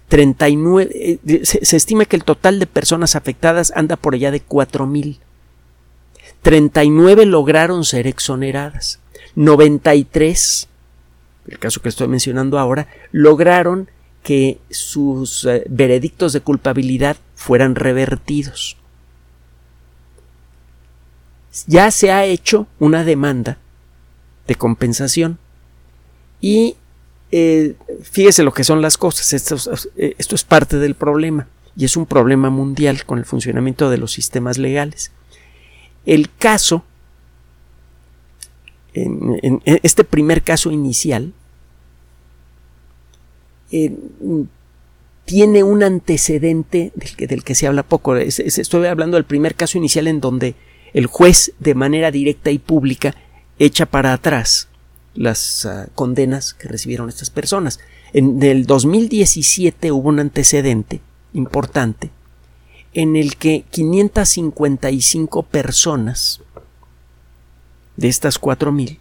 39, 0.09 0.89
eh, 0.91 1.45
se, 1.45 1.77
estima 1.77 2.05
que 2.05 2.15
el 2.15 2.23
total 2.23 2.59
de 2.59 2.65
personas 2.65 3.15
afectadas 3.15 3.71
anda 3.75 3.95
por 3.95 4.15
allá 4.15 4.31
de 4.31 4.43
4.000. 4.43 5.19
39 6.41 7.25
lograron 7.25 7.85
ser 7.85 8.07
exoneradas. 8.07 8.99
93, 9.35 10.67
el 11.47 11.59
caso 11.59 11.81
que 11.81 11.89
estoy 11.89 12.07
mencionando 12.07 12.57
ahora, 12.57 12.87
lograron 13.11 13.89
que 14.23 14.59
sus 14.71 15.45
eh, 15.45 15.63
veredictos 15.69 16.33
de 16.33 16.41
culpabilidad 16.41 17.17
fueran 17.35 17.75
revertidos. 17.75 18.77
Ya 21.67 21.91
se 21.91 22.11
ha 22.11 22.25
hecho 22.25 22.67
una 22.79 23.03
demanda 23.03 23.57
de 24.47 24.55
compensación 24.55 25.37
y 26.41 26.77
eh, 27.31 27.75
fíjese 28.01 28.43
lo 28.43 28.53
que 28.53 28.63
son 28.63 28.81
las 28.81 28.97
cosas. 28.97 29.33
Esto, 29.33 29.55
eh, 29.95 30.15
esto 30.17 30.35
es 30.35 30.43
parte 30.43 30.77
del 30.77 30.95
problema 30.95 31.47
y 31.75 31.85
es 31.85 31.95
un 31.95 32.05
problema 32.05 32.49
mundial 32.49 33.05
con 33.05 33.19
el 33.19 33.25
funcionamiento 33.25 33.89
de 33.89 33.97
los 33.97 34.11
sistemas 34.11 34.57
legales. 34.57 35.11
El 36.05 36.31
caso, 36.31 36.83
en, 38.93 39.61
este 39.63 40.03
primer 40.03 40.41
caso 40.41 40.71
inicial, 40.71 41.33
eh, 43.71 43.95
tiene 45.25 45.61
un 45.61 45.83
antecedente 45.83 46.91
del 46.95 47.43
que, 47.43 47.53
se 47.53 47.67
habla 47.67 47.83
poco. 47.83 48.15
estoy 48.15 48.87
hablando 48.87 49.17
del 49.17 49.25
primer 49.25 49.53
caso 49.53 49.77
inicial 49.77 50.07
en 50.07 50.21
donde 50.21 50.55
el 50.93 51.05
juez 51.05 51.53
de 51.59 51.75
manera 51.75 52.09
directa 52.09 52.49
y 52.49 52.57
pública 52.57 53.13
echa 53.59 53.85
para 53.85 54.13
atrás 54.13 54.69
las 55.15 55.65
ah, 55.65 55.87
condenas 55.95 56.53
que 56.53 56.67
recibieron 56.67 57.09
estas 57.09 57.29
personas. 57.29 57.79
En 58.13 58.41
el 58.41 58.65
2017 58.65 59.91
hubo 59.91 60.09
un 60.09 60.19
antecedente 60.19 61.01
importante 61.33 62.11
en 62.93 63.15
el 63.15 63.35
que 63.35 63.65
555 63.69 65.43
personas 65.43 66.41
de 67.97 68.07
estas 68.07 68.41
4.000 68.41 68.97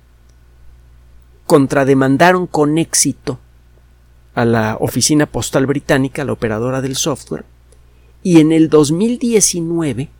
contrademandaron 1.46 2.46
con 2.46 2.76
éxito 2.76 3.38
a 4.34 4.44
la 4.44 4.76
Oficina 4.78 5.26
Postal 5.26 5.66
Británica, 5.66 6.24
la 6.24 6.32
operadora 6.32 6.82
del 6.82 6.94
software, 6.94 7.44
y 8.22 8.40
en 8.40 8.52
el 8.52 8.68
2019 8.68 10.10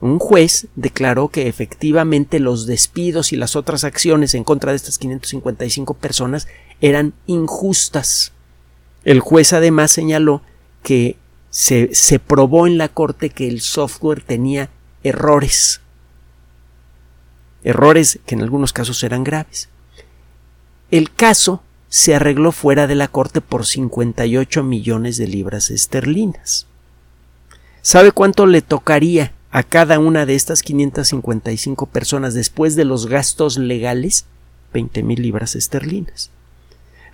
un 0.00 0.18
juez 0.18 0.68
declaró 0.76 1.28
que 1.28 1.46
efectivamente 1.46 2.40
los 2.40 2.66
despidos 2.66 3.32
y 3.32 3.36
las 3.36 3.54
otras 3.54 3.84
acciones 3.84 4.34
en 4.34 4.44
contra 4.44 4.72
de 4.72 4.76
estas 4.76 4.98
555 4.98 5.94
personas 5.94 6.48
eran 6.80 7.12
injustas. 7.26 8.32
El 9.04 9.20
juez 9.20 9.52
además 9.52 9.90
señaló 9.90 10.42
que 10.82 11.16
se, 11.50 11.94
se 11.94 12.18
probó 12.18 12.66
en 12.66 12.78
la 12.78 12.88
corte 12.88 13.28
que 13.28 13.46
el 13.48 13.60
software 13.60 14.22
tenía 14.22 14.70
errores. 15.02 15.82
Errores 17.62 18.20
que 18.24 18.34
en 18.34 18.42
algunos 18.42 18.72
casos 18.72 19.02
eran 19.02 19.22
graves. 19.22 19.68
El 20.90 21.12
caso 21.12 21.62
se 21.90 22.14
arregló 22.14 22.52
fuera 22.52 22.86
de 22.86 22.94
la 22.94 23.08
corte 23.08 23.42
por 23.42 23.66
58 23.66 24.62
millones 24.62 25.18
de 25.18 25.26
libras 25.26 25.70
esterlinas. 25.70 26.66
¿Sabe 27.82 28.12
cuánto 28.12 28.46
le 28.46 28.62
tocaría 28.62 29.32
a 29.50 29.62
cada 29.62 29.98
una 29.98 30.26
de 30.26 30.34
estas 30.34 30.62
555 30.62 31.86
personas 31.86 32.34
después 32.34 32.76
de 32.76 32.84
los 32.84 33.06
gastos 33.06 33.58
legales? 33.58 34.26
20 34.72 35.02
mil 35.02 35.20
libras 35.20 35.56
esterlinas. 35.56 36.30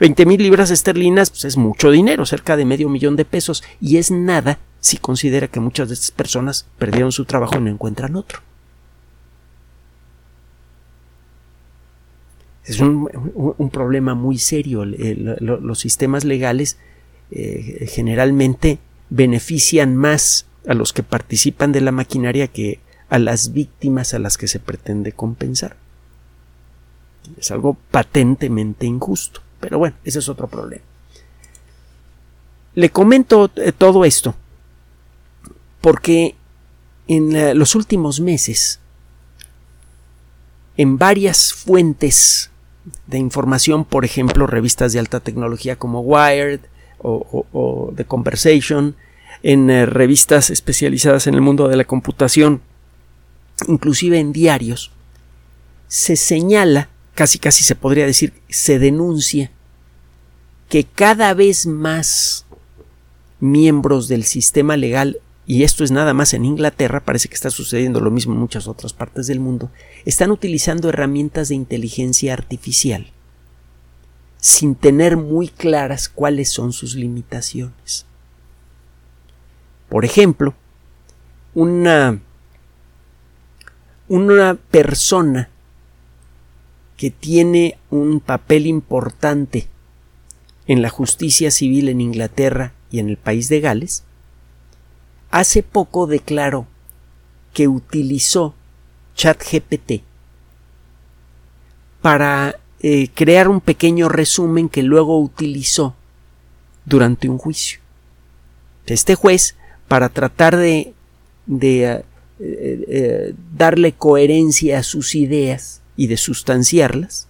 20 0.01 0.27
mil 0.27 0.43
libras 0.43 0.71
esterlinas 0.71 1.31
pues, 1.31 1.47
es 1.47 1.57
mucho 1.57 1.91
dinero, 1.91 2.27
cerca 2.27 2.57
de 2.57 2.67
medio 2.67 2.89
millón 2.89 3.17
de 3.17 3.25
pesos, 3.25 3.65
y 3.81 3.97
es 3.97 4.11
nada 4.11 4.59
si 4.81 4.99
considera 4.99 5.49
que 5.49 5.61
muchas 5.61 5.89
de 5.89 5.95
estas 5.95 6.11
personas 6.11 6.67
perdieron 6.79 7.13
su 7.13 7.25
trabajo 7.25 7.57
y 7.57 7.61
no 7.63 7.71
encuentran 7.71 8.17
otro. 8.17 8.41
es 12.67 12.81
un, 12.81 13.71
problema 13.73 14.15
muy 14.15 14.39
serio. 14.39 14.85
los 14.85 15.79
sistemas 15.79 16.25
legales 16.25 16.79
eh, 17.31 17.87
generalmente 17.89 18.79
benefician 19.09 19.97
más 19.97 20.47
a 20.67 20.75
los 20.75 20.93
que 20.93 21.03
participan 21.03 21.73
de 21.73 21.81
la 21.81 21.93
maquinaria 21.93 22.49
que 22.49 22.81
a 23.09 23.19
las 23.19 23.53
víctimas 23.53 24.15
a 24.15 24.19
las 24.19 24.37
que 24.37 24.49
se 24.49 24.59
pretende 24.59 25.13
compensar. 25.13 25.77
Es 27.39 27.51
algo 27.51 27.77
patentemente 27.91 28.87
injusto. 28.87 29.41
Pero 29.61 29.79
bueno, 29.79 29.97
ese 30.05 30.19
es 30.19 30.29
otro 30.29 30.49
problema. 30.49 30.83
Le 32.75 32.91
comento 32.91 33.51
eh, 33.57 33.73
todo 33.73 34.05
esto 34.05 34.35
porque 35.81 36.35
en 37.09 37.59
los 37.59 37.75
últimos 37.75 38.21
meses, 38.21 38.81
en 40.77 40.99
varias 40.99 41.53
fuentes 41.53 42.51
de 43.07 43.19
información, 43.19 43.85
por 43.85 44.05
ejemplo, 44.05 44.47
revistas 44.47 44.93
de 44.93 44.99
alta 44.99 45.21
tecnología 45.21 45.77
como 45.77 46.01
Wired 46.01 46.61
o, 46.99 47.93
The 47.95 48.05
Conversation, 48.05 48.97
en 49.43 49.71
eh, 49.71 49.87
revistas 49.87 50.51
especializadas 50.51 51.27
en 51.27 51.35
el 51.35 51.41
mundo 51.41 51.69
de 51.69 51.77
la 51.77 51.85
computación, 51.85 52.63
inclusive 53.69 54.19
en 54.19 54.33
diarios, 54.33 54.93
se 55.89 56.17
señala, 56.17 56.89
casi 57.15 57.39
casi 57.39 57.65
se 57.65 57.75
podría 57.75 58.07
decir, 58.07 58.33
se 58.49 58.79
denuncia 58.79 59.51
que 60.69 60.85
cada 60.85 61.33
vez 61.35 61.67
más 61.67 62.47
miembros 63.41 64.09
del 64.09 64.25
sistema 64.25 64.77
legal 64.77 65.21
y 65.47 65.63
esto 65.63 65.85
es 65.85 65.93
nada 65.93 66.13
más 66.13 66.35
en 66.35 66.45
Inglaterra, 66.45 67.05
parece 67.05 67.29
que 67.29 67.37
está 67.37 67.51
sucediendo 67.51 68.01
lo 68.01 68.11
mismo 68.11 68.33
en 68.33 68.41
muchas 68.41 68.67
otras 68.67 68.93
partes 68.93 69.29
del 69.29 69.39
mundo, 69.39 69.71
están 70.05 70.33
utilizando 70.33 70.89
herramientas 70.89 71.49
de 71.49 71.55
inteligencia 71.55 72.33
artificial 72.33 73.13
sin 74.39 74.75
tener 74.75 75.17
muy 75.17 75.49
claras 75.49 76.09
cuáles 76.09 76.51
son 76.51 76.73
sus 76.73 76.95
limitaciones. 76.95 78.07
Por 79.89 80.05
ejemplo, 80.05 80.55
una, 81.55 82.21
una 84.09 84.55
persona 84.55 85.49
que 86.97 87.11
tiene 87.11 87.79
un 87.91 88.21
papel 88.21 88.67
importante 88.67 89.69
en 90.67 90.83
la 90.83 90.91
justicia 90.91 91.51
civil 91.51 91.89
en 91.89 92.01
Inglaterra 92.01 92.73
y 92.91 92.99
en 92.99 93.09
el 93.09 93.17
país 93.17 93.49
de 93.49 93.61
Gales, 93.61 94.05
hace 95.31 95.63
poco 95.63 96.07
declaró 96.07 96.67
que 97.53 97.69
utilizó 97.69 98.55
ChatGPT 99.15 100.03
para 102.03 102.57
eh, 102.81 103.09
crear 103.15 103.49
un 103.49 103.61
pequeño 103.61 104.09
resumen 104.09 104.69
que 104.69 104.83
luego 104.83 105.21
utilizó 105.21 105.95
durante 106.85 107.29
un 107.29 107.39
juicio. 107.39 107.81
Este 108.87 109.15
juez, 109.15 109.57
para 109.89 110.09
tratar 110.09 110.57
de, 110.57 110.95
de 111.47 111.85
eh, 111.85 112.05
eh, 112.39 113.35
darle 113.57 113.93
coherencia 113.93 114.79
a 114.79 114.83
sus 114.83 115.15
ideas 115.15 115.81
y 115.97 116.07
de 116.07 116.17
sustanciarlas, 116.17 117.29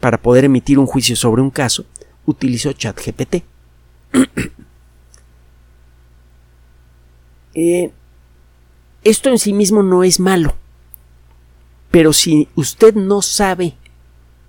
para 0.00 0.18
poder 0.18 0.44
emitir 0.44 0.78
un 0.78 0.86
juicio 0.86 1.16
sobre 1.16 1.42
un 1.42 1.50
caso, 1.50 1.84
utilizó 2.24 2.72
ChatGPT. 2.72 3.36
Eh, 7.58 7.90
esto 9.02 9.30
en 9.30 9.38
sí 9.38 9.54
mismo 9.54 9.82
no 9.82 10.04
es 10.04 10.20
malo, 10.20 10.54
pero 11.90 12.12
si 12.12 12.50
usted 12.54 12.94
no 12.94 13.22
sabe 13.22 13.76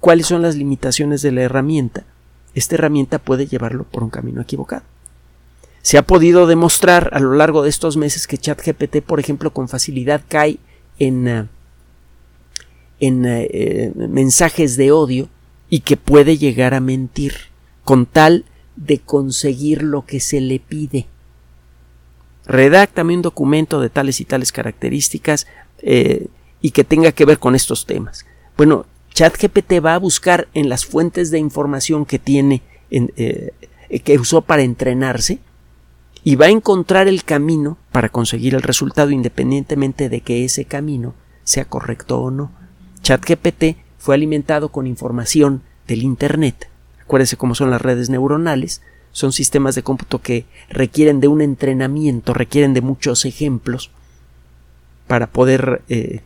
cuáles 0.02 0.28
son 0.28 0.42
las 0.42 0.58
limitaciones 0.58 1.22
de 1.22 1.32
la 1.32 1.44
herramienta, 1.44 2.04
esta 2.54 2.76
herramienta 2.76 3.18
puede 3.18 3.48
llevarlo 3.48 3.86
por 3.86 4.04
un 4.04 4.10
camino 4.10 4.42
equivocado. 4.42 4.84
Se 5.82 5.98
ha 5.98 6.02
podido 6.02 6.48
demostrar 6.48 7.10
a 7.14 7.20
lo 7.20 7.34
largo 7.34 7.64
de 7.64 7.70
estos 7.70 7.98
meses 7.98 8.28
que 8.28 8.38
ChatGPT, 8.38 9.02
por 9.02 9.20
ejemplo, 9.20 9.52
con 9.52 9.70
facilidad 9.70 10.22
cae 10.28 10.58
en, 11.00 11.28
eh, 11.28 11.48
en 13.00 13.26
eh, 13.26 13.92
mensajes 13.96 14.76
de 14.76 14.92
odio 14.92 15.30
y 15.70 15.82
que 15.82 15.98
puede 15.98 16.38
llegar 16.38 16.74
a 16.74 16.80
mentir 16.80 17.34
con 17.84 18.06
tal 18.06 18.46
de 18.76 19.00
conseguir 19.00 19.84
lo 19.84 20.06
que 20.06 20.20
se 20.20 20.42
le 20.42 20.60
pide 20.60 21.08
redáctame 22.48 23.14
un 23.14 23.22
documento 23.22 23.82
de 23.82 23.90
tales 23.90 24.20
y 24.22 24.26
tales 24.26 24.52
características 24.52 25.48
eh, 25.80 26.28
y 26.62 26.72
que 26.72 26.84
tenga 26.84 27.12
que 27.12 27.26
ver 27.26 27.38
con 27.38 27.54
estos 27.54 27.86
temas. 27.86 28.26
Bueno, 28.56 28.86
ChatGPT 29.14 29.86
va 29.86 29.96
a 29.96 30.00
buscar 30.00 30.48
en 30.54 30.70
las 30.70 30.86
fuentes 30.86 31.30
de 31.30 31.40
información 31.40 32.06
que 32.06 32.20
tiene, 32.20 32.64
eh, 32.90 33.52
que 34.04 34.18
usó 34.18 34.42
para 34.42 34.64
entrenarse, 34.64 35.40
y 36.28 36.36
va 36.36 36.48
a 36.48 36.50
encontrar 36.50 37.08
el 37.08 37.24
camino 37.24 37.78
para 37.94 38.10
conseguir 38.10 38.54
el 38.54 38.62
resultado 38.62 39.12
independientemente 39.12 40.10
de 40.10 40.20
que 40.20 40.44
ese 40.44 40.66
camino 40.66 41.16
sea 41.46 41.64
correcto 41.64 42.20
o 42.20 42.32
no. 42.32 42.52
ChatGPT 43.02 43.78
fue 43.98 44.14
alimentado 44.14 44.68
con 44.68 44.88
información 44.88 45.62
del 45.88 46.04
Internet. 46.04 46.68
Acuérdese 47.02 47.38
cómo 47.38 47.56
son 47.56 47.70
las 47.70 47.82
redes 47.82 48.10
neuronales, 48.10 48.82
son 49.14 49.32
sistemas 49.32 49.74
de 49.76 49.84
cómputo 49.84 50.22
que 50.22 50.44
requieren 50.68 51.22
de 51.22 51.30
un 51.30 51.40
entrenamiento, 51.40 52.34
requieren 52.34 52.74
de 52.74 52.82
muchos 52.82 53.24
ejemplos 53.24 53.90
para 55.08 55.28
poder 55.28 55.82
eh, 55.88 56.24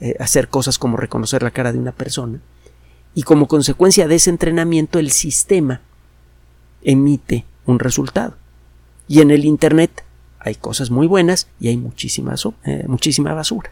eh, 0.00 0.16
hacer 0.18 0.48
cosas 0.48 0.78
como 0.78 0.96
reconocer 0.96 1.42
la 1.42 1.50
cara 1.50 1.74
de 1.74 1.78
una 1.78 1.92
persona. 1.92 2.40
Y 3.14 3.24
como 3.24 3.48
consecuencia 3.48 4.08
de 4.08 4.14
ese 4.14 4.30
entrenamiento 4.30 4.98
el 4.98 5.10
sistema 5.10 5.82
emite 6.82 7.44
un 7.66 7.80
resultado. 7.80 8.40
Y 9.08 9.20
en 9.20 9.30
el 9.30 9.44
Internet 9.44 10.04
hay 10.38 10.54
cosas 10.54 10.90
muy 10.90 11.06
buenas 11.06 11.48
y 11.60 11.68
hay 11.68 11.76
muchísima, 11.76 12.34
eh, 12.64 12.84
muchísima 12.86 13.34
basura. 13.34 13.70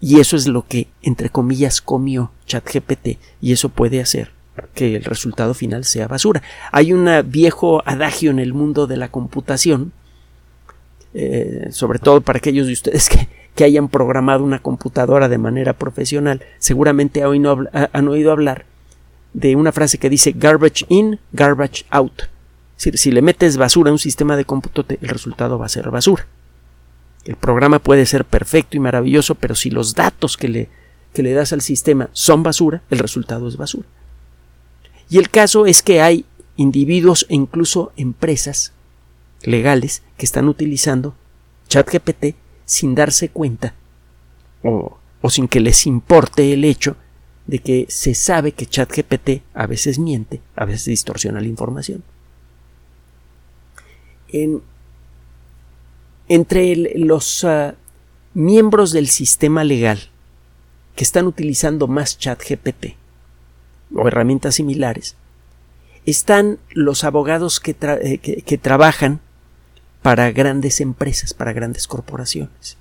Y 0.00 0.20
eso 0.20 0.36
es 0.36 0.46
lo 0.46 0.66
que, 0.66 0.88
entre 1.02 1.30
comillas, 1.30 1.80
comió 1.80 2.30
ChatGPT 2.46 3.18
y 3.40 3.52
eso 3.52 3.68
puede 3.68 4.00
hacer 4.00 4.30
que 4.74 4.96
el 4.96 5.04
resultado 5.04 5.54
final 5.54 5.84
sea 5.84 6.08
basura. 6.08 6.42
Hay 6.72 6.92
un 6.92 7.08
viejo 7.26 7.82
adagio 7.86 8.30
en 8.30 8.38
el 8.38 8.54
mundo 8.54 8.86
de 8.86 8.96
la 8.96 9.08
computación, 9.08 9.92
eh, 11.14 11.68
sobre 11.70 11.98
todo 11.98 12.20
para 12.20 12.38
aquellos 12.38 12.66
de 12.66 12.72
ustedes 12.72 13.08
que, 13.08 13.28
hayan 13.64 13.88
programado 13.88 14.44
una 14.44 14.58
computadora 14.58 15.30
de 15.30 15.38
manera 15.38 15.72
profesional, 15.72 16.42
seguramente 16.58 17.22
han 17.22 18.08
oído 18.08 18.30
hablar 18.30 18.66
de 19.32 19.56
una 19.56 19.72
frase 19.72 19.96
que 19.96 20.10
dice 20.10 20.34
garbage 20.36 20.84
in, 20.90 21.18
garbage 21.32 21.86
out. 21.88 22.24
Si 22.76 23.10
le 23.10 23.22
metes 23.22 23.56
basura 23.56 23.90
a 23.90 23.92
un 23.92 23.98
sistema 23.98 24.36
de 24.36 24.44
cómputo, 24.44 24.84
el 24.88 25.08
resultado 25.08 25.58
va 25.58 25.66
a 25.66 25.70
ser 25.70 25.90
basura. 25.90 26.26
El 27.24 27.36
programa 27.36 27.78
puede 27.78 28.06
ser 28.06 28.24
perfecto 28.24 28.76
y 28.76 28.80
maravilloso, 28.80 29.34
pero 29.34 29.54
si 29.54 29.70
los 29.70 29.94
datos 29.94 30.36
que 30.36 30.48
le, 30.48 30.68
que 31.12 31.22
le 31.22 31.32
das 31.32 31.52
al 31.52 31.62
sistema 31.62 32.10
son 32.12 32.42
basura, 32.42 32.82
el 32.90 32.98
resultado 32.98 33.48
es 33.48 33.56
basura. 33.56 33.88
Y 35.08 35.18
el 35.18 35.30
caso 35.30 35.66
es 35.66 35.82
que 35.82 36.00
hay 36.02 36.24
individuos 36.56 37.26
e 37.28 37.34
incluso 37.34 37.92
empresas 37.96 38.72
legales 39.42 40.02
que 40.16 40.26
están 40.26 40.48
utilizando 40.48 41.14
ChatGPT 41.68 42.36
sin 42.64 42.94
darse 42.94 43.28
cuenta 43.28 43.74
o, 44.62 44.98
o 45.20 45.30
sin 45.30 45.48
que 45.48 45.60
les 45.60 45.86
importe 45.86 46.52
el 46.52 46.64
hecho 46.64 46.96
de 47.46 47.60
que 47.60 47.86
se 47.88 48.14
sabe 48.14 48.52
que 48.52 48.66
ChatGPT 48.66 49.42
a 49.54 49.66
veces 49.66 49.98
miente, 49.98 50.40
a 50.54 50.64
veces 50.64 50.86
distorsiona 50.86 51.40
la 51.40 51.46
información. 51.46 52.02
Entre 56.28 56.76
los 56.98 57.44
ah, 57.44 57.74
miembros 58.34 58.92
del 58.92 59.08
sistema 59.08 59.64
legal 59.64 59.98
que 60.94 61.04
están 61.04 61.26
utilizando 61.26 61.86
más 61.86 62.18
ChatGPT 62.18 62.96
o 63.94 64.08
herramientas 64.08 64.56
similares, 64.56 65.14
están 66.06 66.58
los 66.70 67.04
abogados 67.04 67.60
que, 67.60 67.76
eh, 67.80 68.18
que 68.18 68.58
trabajan 68.58 69.20
para 70.02 70.30
grandes 70.30 70.80
empresas, 70.80 71.34
para 71.34 71.52
grandes 71.52 71.86
corporaciones. 71.86 72.76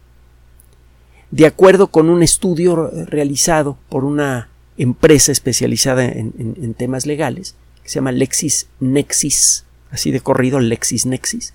De 1.32 1.46
acuerdo 1.46 1.88
con 1.88 2.10
un 2.10 2.24
estudio 2.24 2.90
realizado 3.08 3.78
por 3.90 4.06
una 4.06 4.50
empresa 4.78 5.32
especializada 5.32 6.06
en, 6.06 6.74
temas 6.76 7.06
legales, 7.06 7.56
que 7.84 7.90
se 7.90 7.96
llama 7.96 8.12
LexisNexis, 8.12 9.65
así 9.92 10.12
de 10.12 10.20
corrido 10.20 10.60
LexisNexis, 10.60 11.54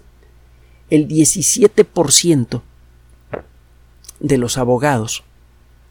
el 0.90 1.08
17% 1.08 2.62
de 4.20 4.38
los 4.38 4.58
abogados 4.58 5.24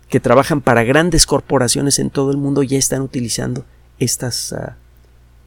que 0.09 0.19
trabajan 0.19 0.61
para 0.61 0.83
grandes 0.83 1.25
corporaciones 1.25 1.99
en 1.99 2.09
todo 2.09 2.31
el 2.31 2.37
mundo 2.37 2.63
ya 2.63 2.77
están 2.77 3.01
utilizando 3.01 3.65
estas, 3.99 4.53
ah, 4.53 4.77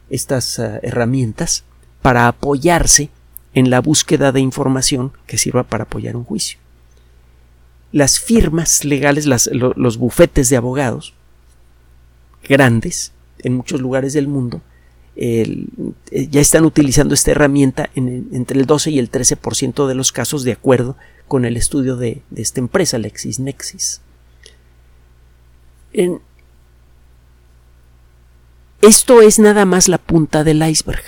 estas 0.09 0.59
ah, 0.59 0.79
herramientas 0.81 1.63
para 2.01 2.27
apoyarse 2.27 3.09
en 3.53 3.69
la 3.69 3.81
búsqueda 3.81 4.31
de 4.31 4.39
información 4.39 5.13
que 5.27 5.37
sirva 5.37 5.63
para 5.63 5.83
apoyar 5.83 6.15
un 6.15 6.23
juicio. 6.23 6.59
Las 7.91 8.19
firmas 8.19 8.83
legales, 8.85 9.27
los 9.27 9.97
bufetes 9.97 10.49
de 10.49 10.57
abogados, 10.57 11.13
grandes 12.47 13.11
en 13.39 13.55
muchos 13.55 13.79
lugares 13.81 14.13
del 14.13 14.27
mundo 14.27 14.61
eh, 15.15 15.65
ya 16.11 16.41
están 16.41 16.65
utilizando 16.65 17.13
esta 17.13 17.31
herramienta 17.31 17.89
en, 17.95 18.29
entre 18.33 18.59
el 18.59 18.65
12 18.65 18.91
y 18.91 18.99
el 18.99 19.11
13% 19.11 19.87
de 19.87 19.95
los 19.95 20.11
casos 20.11 20.43
de 20.43 20.53
acuerdo 20.53 20.97
con 21.27 21.45
el 21.45 21.57
estudio 21.57 21.95
de, 21.95 22.21
esta 22.35 22.59
empresa, 22.59 22.97
LexisNexis. 22.97 24.01
esto 28.81 29.21
es 29.21 29.39
nada 29.39 29.65
más 29.65 29.87
la 29.87 29.97
punta 29.97 30.43
del 30.43 30.67
iceberg. 30.67 31.03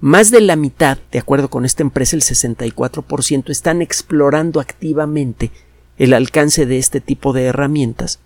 Más 0.00 0.30
de 0.30 0.40
la 0.40 0.54
mitad, 0.54 0.98
de 1.10 1.18
acuerdo 1.18 1.50
con 1.50 1.64
esta 1.64 1.82
empresa, 1.82 2.14
el 2.14 2.22
64%, 2.22 3.50
están 3.50 3.82
explorando 3.82 4.60
activamente 4.60 5.50
el 5.96 6.14
alcance 6.14 6.66
de 6.66 6.78
este 6.78 7.00
tipo 7.00 7.32
de 7.32 7.44
herramientas 7.44 8.20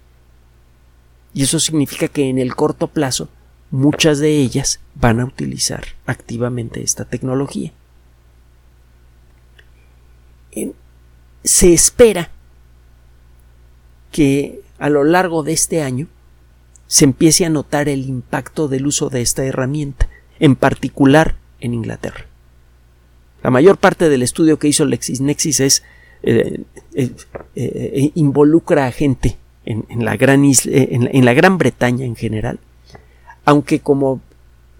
y 1.34 1.42
eso 1.42 1.58
significa 1.60 2.08
que 2.08 2.28
en 2.28 2.38
el 2.38 2.54
corto 2.54 2.88
plazo 2.88 3.28
muchas 3.72 4.20
de 4.20 4.36
ellas 4.38 4.78
van 4.94 5.18
a 5.18 5.24
utilizar 5.24 5.84
activamente 6.06 6.82
esta 6.82 7.04
tecnología. 7.04 7.72
se 11.44 11.72
espera 11.72 12.30
que 14.12 14.60
a 14.78 14.88
lo 14.88 15.02
largo 15.02 15.42
de 15.42 15.52
este 15.52 15.82
año 15.82 16.06
se 16.86 17.04
empiece 17.04 17.44
a 17.44 17.48
notar 17.48 17.88
el 17.88 18.06
impacto 18.06 18.68
del 18.68 18.86
uso 18.86 19.08
de 19.08 19.22
esta 19.22 19.44
herramienta, 19.44 20.08
en 20.38 20.54
particular 20.54 21.36
en 21.58 21.74
Inglaterra. 21.74 22.26
La 23.42 23.50
mayor 23.50 23.78
parte 23.78 24.08
del 24.08 24.22
estudio 24.22 24.58
que 24.58 24.68
hizo 24.68 24.84
LexisNexis 24.84 25.60
es 25.60 25.82
eh, 26.22 26.62
eh, 26.94 27.10
eh, 27.56 28.10
involucra 28.14 28.86
a 28.86 28.92
gente 28.92 29.38
en, 29.64 30.04
la 30.04 30.16
gran 30.16 30.44
en, 30.44 31.24
la 31.24 31.34
Gran 31.34 31.58
Bretaña 31.58 32.04
en 32.04 32.14
general, 32.14 32.60
aunque 33.44 33.80
como 33.80 34.20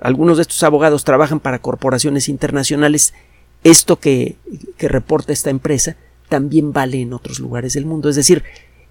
algunos 0.00 0.38
de 0.38 0.42
estos 0.42 0.62
abogados 0.62 1.04
trabajan 1.04 1.40
para 1.40 1.60
corporaciones 1.60 2.28
internacionales, 2.28 3.14
esto 3.64 3.98
que, 3.98 4.36
que 4.76 4.88
reporta 4.88 5.32
esta 5.32 5.50
empresa 5.50 5.96
también 6.28 6.72
vale 6.72 7.00
en 7.00 7.12
otros 7.12 7.38
lugares 7.38 7.74
del 7.74 7.86
mundo. 7.86 8.08
Es 8.08 8.16
decir, 8.16 8.42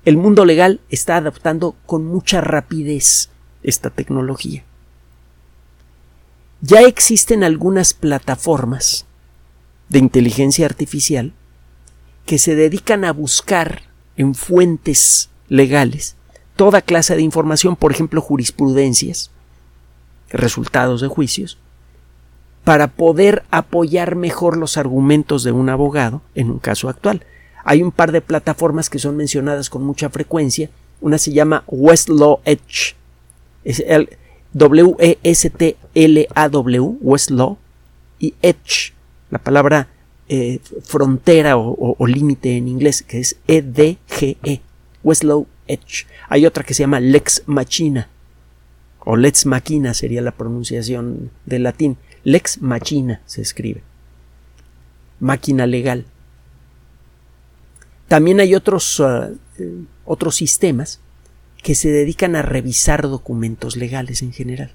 el 0.05 0.17
mundo 0.17 0.45
legal 0.45 0.79
está 0.89 1.17
adaptando 1.17 1.75
con 1.85 2.05
mucha 2.05 2.41
rapidez 2.41 3.29
esta 3.63 3.89
tecnología. 3.89 4.63
Ya 6.61 6.81
existen 6.81 7.43
algunas 7.43 7.93
plataformas 7.93 9.05
de 9.89 9.99
inteligencia 9.99 10.65
artificial 10.65 11.33
que 12.25 12.37
se 12.37 12.55
dedican 12.55 13.03
a 13.03 13.11
buscar 13.11 13.83
en 14.15 14.35
fuentes 14.35 15.29
legales 15.49 16.15
toda 16.55 16.81
clase 16.81 17.15
de 17.15 17.23
información, 17.23 17.75
por 17.75 17.91
ejemplo, 17.91 18.21
jurisprudencias, 18.21 19.31
resultados 20.31 21.01
de 21.01 21.07
juicios, 21.07 21.57
para 22.63 22.87
poder 22.87 23.43
apoyar 23.51 24.15
mejor 24.15 24.57
los 24.57 24.77
argumentos 24.77 25.43
de 25.43 25.51
un 25.51 25.69
abogado 25.69 26.21
en 26.35 26.51
un 26.51 26.59
caso 26.59 26.89
actual. 26.89 27.25
Hay 27.63 27.81
un 27.81 27.91
par 27.91 28.11
de 28.11 28.21
plataformas 28.21 28.89
que 28.89 28.99
son 28.99 29.17
mencionadas 29.17 29.69
con 29.69 29.83
mucha 29.83 30.09
frecuencia. 30.09 30.69
Una 30.99 31.17
se 31.17 31.31
llama 31.31 31.63
Westlaw 31.67 32.39
Edge. 32.45 32.95
Es 33.63 33.79
el 33.79 34.09
W-E-S-T-L-A-W, 34.53 35.19
Westlaw, 37.01 37.57
y 38.19 38.35
Edge, 38.41 38.93
la 39.31 39.39
palabra 39.39 39.87
eh, 40.29 40.59
frontera 40.83 41.57
o, 41.57 41.95
o 41.97 42.07
límite 42.07 42.55
en 42.57 42.67
inglés, 42.67 43.01
que 43.01 43.19
es 43.19 43.37
E-D-G-E. 43.47 44.37
-E. 44.43 44.61
Westlaw 45.03 45.47
Edge. 45.67 46.05
Hay 46.29 46.45
otra 46.45 46.63
que 46.63 46.73
se 46.73 46.83
llama 46.83 46.99
Lex 46.99 47.43
Machina, 47.45 48.09
o 49.03 49.15
Lex 49.15 49.45
Machina 49.45 49.93
sería 49.93 50.21
la 50.21 50.31
pronunciación 50.31 51.31
del 51.45 51.63
latín. 51.63 51.97
Lex 52.23 52.61
Machina 52.61 53.21
se 53.25 53.41
escribe. 53.41 53.83
Máquina 55.19 55.65
legal. 55.67 56.05
También 58.07 58.39
hay 58.39 58.55
otros, 58.55 58.99
uh, 58.99 59.37
eh, 59.57 59.83
otros 60.05 60.35
sistemas 60.35 60.99
que 61.63 61.75
se 61.75 61.89
dedican 61.89 62.35
a 62.35 62.41
revisar 62.41 63.03
documentos 63.03 63.75
legales 63.75 64.21
en 64.21 64.33
general 64.33 64.71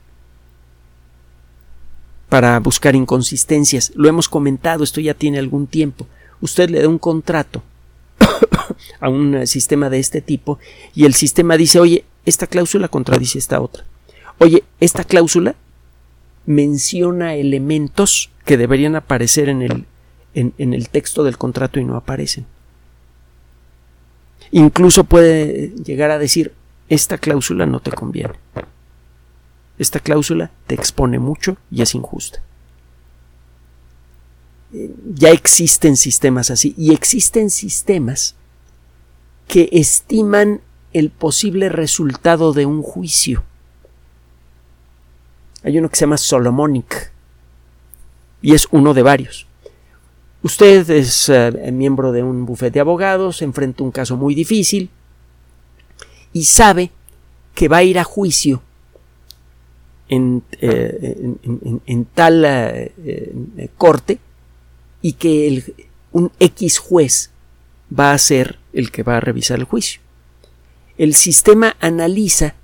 para 2.29 2.59
buscar 2.61 2.95
inconsistencias. 2.95 3.93
Lo 3.95 4.09
hemos 4.09 4.29
comentado, 4.29 4.85
esto 4.85 5.01
ya 5.01 5.15
tiene 5.15 5.39
algún 5.39 5.67
tiempo. 5.67 6.07
Usted 6.41 6.71
le 6.71 6.83
da 6.83 6.89
un 6.89 6.99
contrato 6.99 7.63
a 9.01 9.09
un 9.09 9.47
sistema 9.47 9.91
de 9.91 9.99
este 9.99 10.21
tipo 10.21 10.59
y 10.95 11.05
el 11.05 11.15
sistema 11.15 11.57
dice, 11.57 11.81
oye, 11.81 12.05
esta 12.25 12.47
cláusula 12.47 12.89
contradice 12.89 13.39
esta 13.39 13.61
otra. 13.61 13.85
Oye, 14.39 14.65
esta 14.81 15.05
cláusula 15.05 15.55
menciona 16.45 17.35
elementos 17.35 18.31
que 18.45 18.57
deberían 18.57 18.97
aparecer 18.97 19.49
en 19.49 19.63
el, 19.63 19.87
en, 20.35 20.75
el 20.75 20.89
texto 20.89 21.25
del 21.25 21.39
contrato 21.39 21.81
y 21.81 21.85
no 21.85 21.97
aparecen. 21.97 22.47
Incluso 24.53 25.05
puede 25.05 25.73
llegar 25.83 26.11
a 26.11 26.19
decir, 26.19 26.53
esta 26.89 27.19
cláusula 27.19 27.67
no 27.67 27.81
te 27.81 27.91
conviene. 27.91 28.35
Esta 29.79 29.99
cláusula 29.99 30.51
te 30.67 30.75
expone 30.75 31.19
mucho 31.19 31.57
y 31.71 31.83
es 31.83 31.95
injusta 31.95 32.43
ya 35.15 35.31
existen 35.31 35.97
sistemas 35.97 36.51
así 36.51 36.75
y 36.77 36.93
existen 36.93 37.51
sistemas 37.51 38.35
que 39.49 39.69
estiman 39.73 40.61
el 40.93 41.11
posible 41.11 41.69
resultado 41.69 42.53
de 42.53 42.67
un 42.67 42.83
juicio. 42.83 43.45
Hay 45.67 45.77
uno 45.79 45.89
que 45.89 45.97
se 45.97 46.03
llama 46.03 46.17
Solomonic 46.17 47.11
y 48.41 48.55
es 48.55 48.69
uno 48.71 48.95
de 48.95 49.03
varios. 49.03 49.49
Usted 50.43 50.89
es 50.91 51.29
eh, 51.29 51.51
miembro 51.73 52.13
de 52.13 52.23
un 52.23 52.47
bufete 52.47 52.75
de 52.75 52.81
abogados, 52.81 53.43
enfrenta 53.43 53.83
un 53.83 53.91
caso 53.91 54.17
muy 54.17 54.37
difícil 54.37 54.91
y 56.33 56.45
sabe 56.45 56.93
que 57.53 57.67
va 57.67 57.79
a 57.79 57.83
ir 57.83 57.99
a 57.99 58.05
juicio 58.05 58.63
en, 60.09 60.45
eh, 60.61 61.35
tal 62.15 62.45
eh, 62.47 63.71
corte 63.77 64.21
y 65.03 65.15
que 65.15 65.65
un 66.13 66.31
X 66.39 66.79
juez 66.79 67.33
va 67.93 68.13
a 68.13 68.19
ser 68.19 68.61
el 68.73 68.93
que 68.93 69.03
va 69.03 69.17
a 69.17 69.21
revisar 69.21 69.59
el 69.59 69.65
juicio. 69.65 70.01
El 70.97 71.15
sistema 71.15 71.75
analiza 71.81 72.55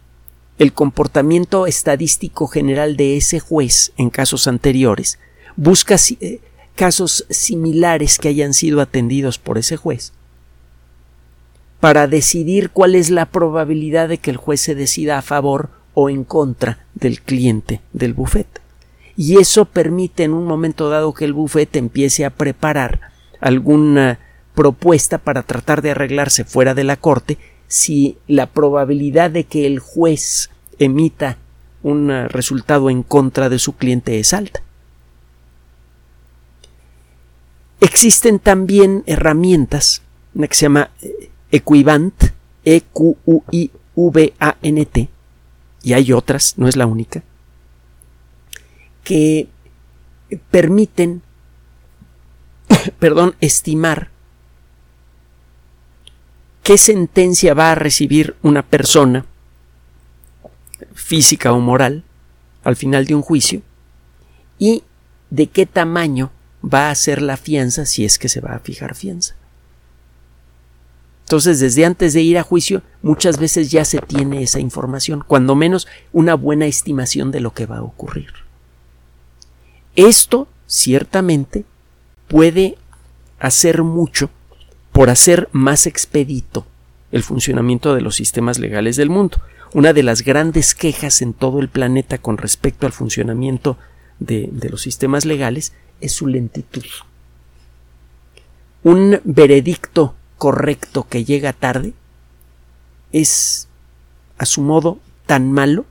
el 0.58 0.72
comportamiento 0.72 1.66
estadístico 1.66 2.46
general 2.46 2.96
de 2.96 3.16
ese 3.16 3.40
juez 3.40 3.92
en 3.96 4.10
casos 4.10 4.46
anteriores, 4.46 5.18
busca 5.56 5.96
eh, 6.20 6.40
casos 6.76 7.26
similares 7.30 8.18
que 8.18 8.28
hayan 8.28 8.54
sido 8.54 8.80
atendidos 8.80 9.38
por 9.38 9.58
ese 9.58 9.76
juez 9.76 10.12
para 11.82 12.06
decidir 12.06 12.70
cuál 12.70 12.94
es 12.94 13.10
la 13.10 13.26
probabilidad 13.26 14.08
de 14.08 14.18
que 14.18 14.30
el 14.30 14.36
juez 14.36 14.60
se 14.60 14.76
decida 14.76 15.18
a 15.18 15.22
favor 15.22 15.70
o 15.94 16.08
en 16.08 16.22
contra 16.22 16.86
del 16.94 17.20
cliente 17.20 17.80
del 17.92 18.14
bufete. 18.14 18.60
Y 19.16 19.38
eso 19.38 19.64
permite 19.64 20.22
en 20.22 20.32
un 20.32 20.46
momento 20.46 20.90
dado 20.90 21.12
que 21.12 21.24
el 21.24 21.32
bufete 21.32 21.80
empiece 21.80 22.24
a 22.24 22.30
preparar 22.30 23.00
alguna 23.40 24.20
propuesta 24.54 25.18
para 25.18 25.42
tratar 25.42 25.82
de 25.82 25.90
arreglarse 25.90 26.44
fuera 26.44 26.74
de 26.74 26.84
la 26.84 26.96
corte 26.96 27.38
si 27.72 28.18
la 28.28 28.52
probabilidad 28.52 29.30
de 29.30 29.44
que 29.44 29.64
el 29.64 29.78
juez 29.78 30.50
emita 30.78 31.38
un 31.82 32.10
resultado 32.28 32.90
en 32.90 33.02
contra 33.02 33.48
de 33.48 33.58
su 33.58 33.76
cliente 33.76 34.20
es 34.20 34.34
alta. 34.34 34.62
Existen 37.80 38.40
también 38.40 39.04
herramientas, 39.06 40.02
una 40.34 40.48
que 40.48 40.54
se 40.54 40.66
llama 40.66 40.90
eh, 41.00 41.30
Equivant, 41.50 42.12
E-Q-U-I-V-A-N-T, 42.66 43.08
y 45.82 45.92
hay 45.94 46.12
otras, 46.12 46.58
no 46.58 46.68
es 46.68 46.76
la 46.76 46.84
única, 46.84 47.22
que 49.02 49.48
permiten, 50.50 51.22
perdón, 52.98 53.34
estimar 53.40 54.11
qué 56.62 56.78
sentencia 56.78 57.54
va 57.54 57.72
a 57.72 57.74
recibir 57.74 58.36
una 58.42 58.62
persona 58.62 59.26
física 60.94 61.52
o 61.52 61.60
moral 61.60 62.04
al 62.64 62.76
final 62.76 63.06
de 63.06 63.14
un 63.14 63.22
juicio 63.22 63.62
y 64.58 64.84
de 65.30 65.48
qué 65.48 65.66
tamaño 65.66 66.30
va 66.62 66.90
a 66.90 66.94
ser 66.94 67.22
la 67.22 67.36
fianza 67.36 67.86
si 67.86 68.04
es 68.04 68.18
que 68.18 68.28
se 68.28 68.40
va 68.40 68.54
a 68.54 68.60
fijar 68.60 68.94
fianza. 68.94 69.34
Entonces, 71.24 71.60
desde 71.60 71.86
antes 71.86 72.12
de 72.12 72.20
ir 72.20 72.38
a 72.38 72.42
juicio, 72.42 72.82
muchas 73.00 73.38
veces 73.38 73.70
ya 73.70 73.84
se 73.84 73.98
tiene 74.00 74.42
esa 74.42 74.60
información, 74.60 75.24
cuando 75.26 75.54
menos 75.54 75.88
una 76.12 76.34
buena 76.34 76.66
estimación 76.66 77.30
de 77.30 77.40
lo 77.40 77.54
que 77.54 77.64
va 77.64 77.78
a 77.78 77.82
ocurrir. 77.82 78.32
Esto, 79.96 80.46
ciertamente, 80.66 81.64
puede 82.28 82.76
hacer 83.38 83.82
mucho 83.82 84.30
por 84.92 85.10
hacer 85.10 85.48
más 85.52 85.86
expedito 85.86 86.66
el 87.10 87.22
funcionamiento 87.22 87.94
de 87.94 88.00
los 88.02 88.16
sistemas 88.16 88.58
legales 88.58 88.96
del 88.96 89.10
mundo. 89.10 89.38
Una 89.74 89.92
de 89.92 90.02
las 90.02 90.22
grandes 90.22 90.74
quejas 90.74 91.22
en 91.22 91.32
todo 91.32 91.60
el 91.60 91.68
planeta 91.68 92.18
con 92.18 92.36
respecto 92.36 92.86
al 92.86 92.92
funcionamiento 92.92 93.78
de, 94.18 94.50
los 94.70 94.82
sistemas 94.82 95.24
legales 95.24 95.72
es 96.00 96.12
su 96.12 96.26
lentitud. 96.26 96.84
Un 98.82 99.20
veredicto 99.24 100.14
correcto 100.36 101.06
que 101.08 101.24
llega 101.24 101.52
tarde 101.52 101.94
es, 103.12 103.68
a 104.38 104.44
su 104.46 104.60
modo, 104.60 104.98
tan 105.26 105.52
malo 105.52 105.86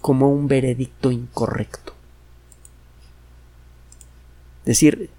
como 0.00 0.32
un 0.32 0.48
veredicto 0.48 1.12
incorrecto. 1.12 1.94
Es 4.60 4.66
decir, 4.66 5.10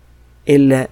el, 0.45 0.89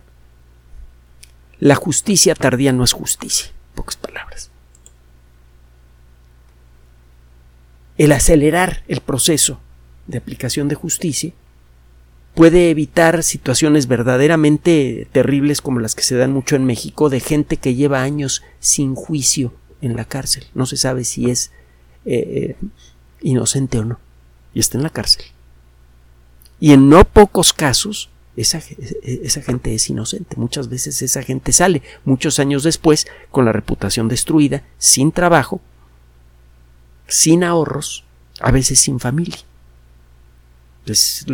la 1.62 1.76
justicia 1.76 2.34
tardía 2.34 2.74
no 2.74 2.84
es 2.84 2.92
justicia, 2.92 3.52
pocas 3.76 3.96
palabras. 3.96 4.50
El 8.00 8.12
acelerar 8.14 8.84
el 8.88 9.00
proceso 9.00 9.60
de 10.08 10.18
aplicación 10.18 10.68
de 10.68 10.76
justicia 10.76 11.34
puede 12.34 12.72
evitar 12.72 13.22
situaciones 13.22 13.88
verdaderamente 13.88 15.08
terribles 15.12 15.62
como 15.62 15.80
las 15.80 15.94
que 15.94 16.02
se 16.02 16.16
dan 16.16 16.34
mucho 16.34 16.56
en 16.56 16.66
México 16.66 17.10
de 17.10 17.20
gente 17.20 17.58
que 17.58 17.76
lleva 17.76 18.02
años 18.02 18.42
sin 18.60 18.96
juicio 18.96 19.54
en 19.82 19.96
la 19.96 20.06
cárcel. 20.06 20.48
No 20.56 20.66
se 20.66 20.78
sabe 20.78 21.04
si 21.04 21.30
es 21.30 21.52
eh, 22.06 22.56
eh, 22.60 22.68
inocente 23.22 23.78
o 23.78 23.86
no. 23.86 24.00
Y 24.56 24.62
está 24.62 24.78
en 24.78 24.84
la 24.84 24.90
cárcel. 24.90 25.26
Y 26.60 26.74
en 26.74 26.90
no 26.90 27.06
pocos 27.06 27.54
casos 27.54 28.10
esa, 28.36 28.62
esa, 29.04 29.42
gente 29.42 29.74
es 29.76 29.90
inocente. 29.90 30.36
Muchas 30.38 30.70
veces 30.70 31.02
esa 31.02 31.22
gente 31.22 31.52
sale 31.52 31.82
muchos 32.06 32.40
años 32.40 32.64
después 32.64 33.08
con 33.30 33.46
la 33.46 33.52
reputación 33.52 34.08
destruida, 34.08 34.64
sin 34.78 35.12
trabajo, 35.12 35.62
sin 37.08 37.44
ahorros, 37.44 38.06
a 38.40 38.52
veces 38.52 38.80
sin 38.80 39.00
familia. 39.00 39.38
Pues, 40.86 41.26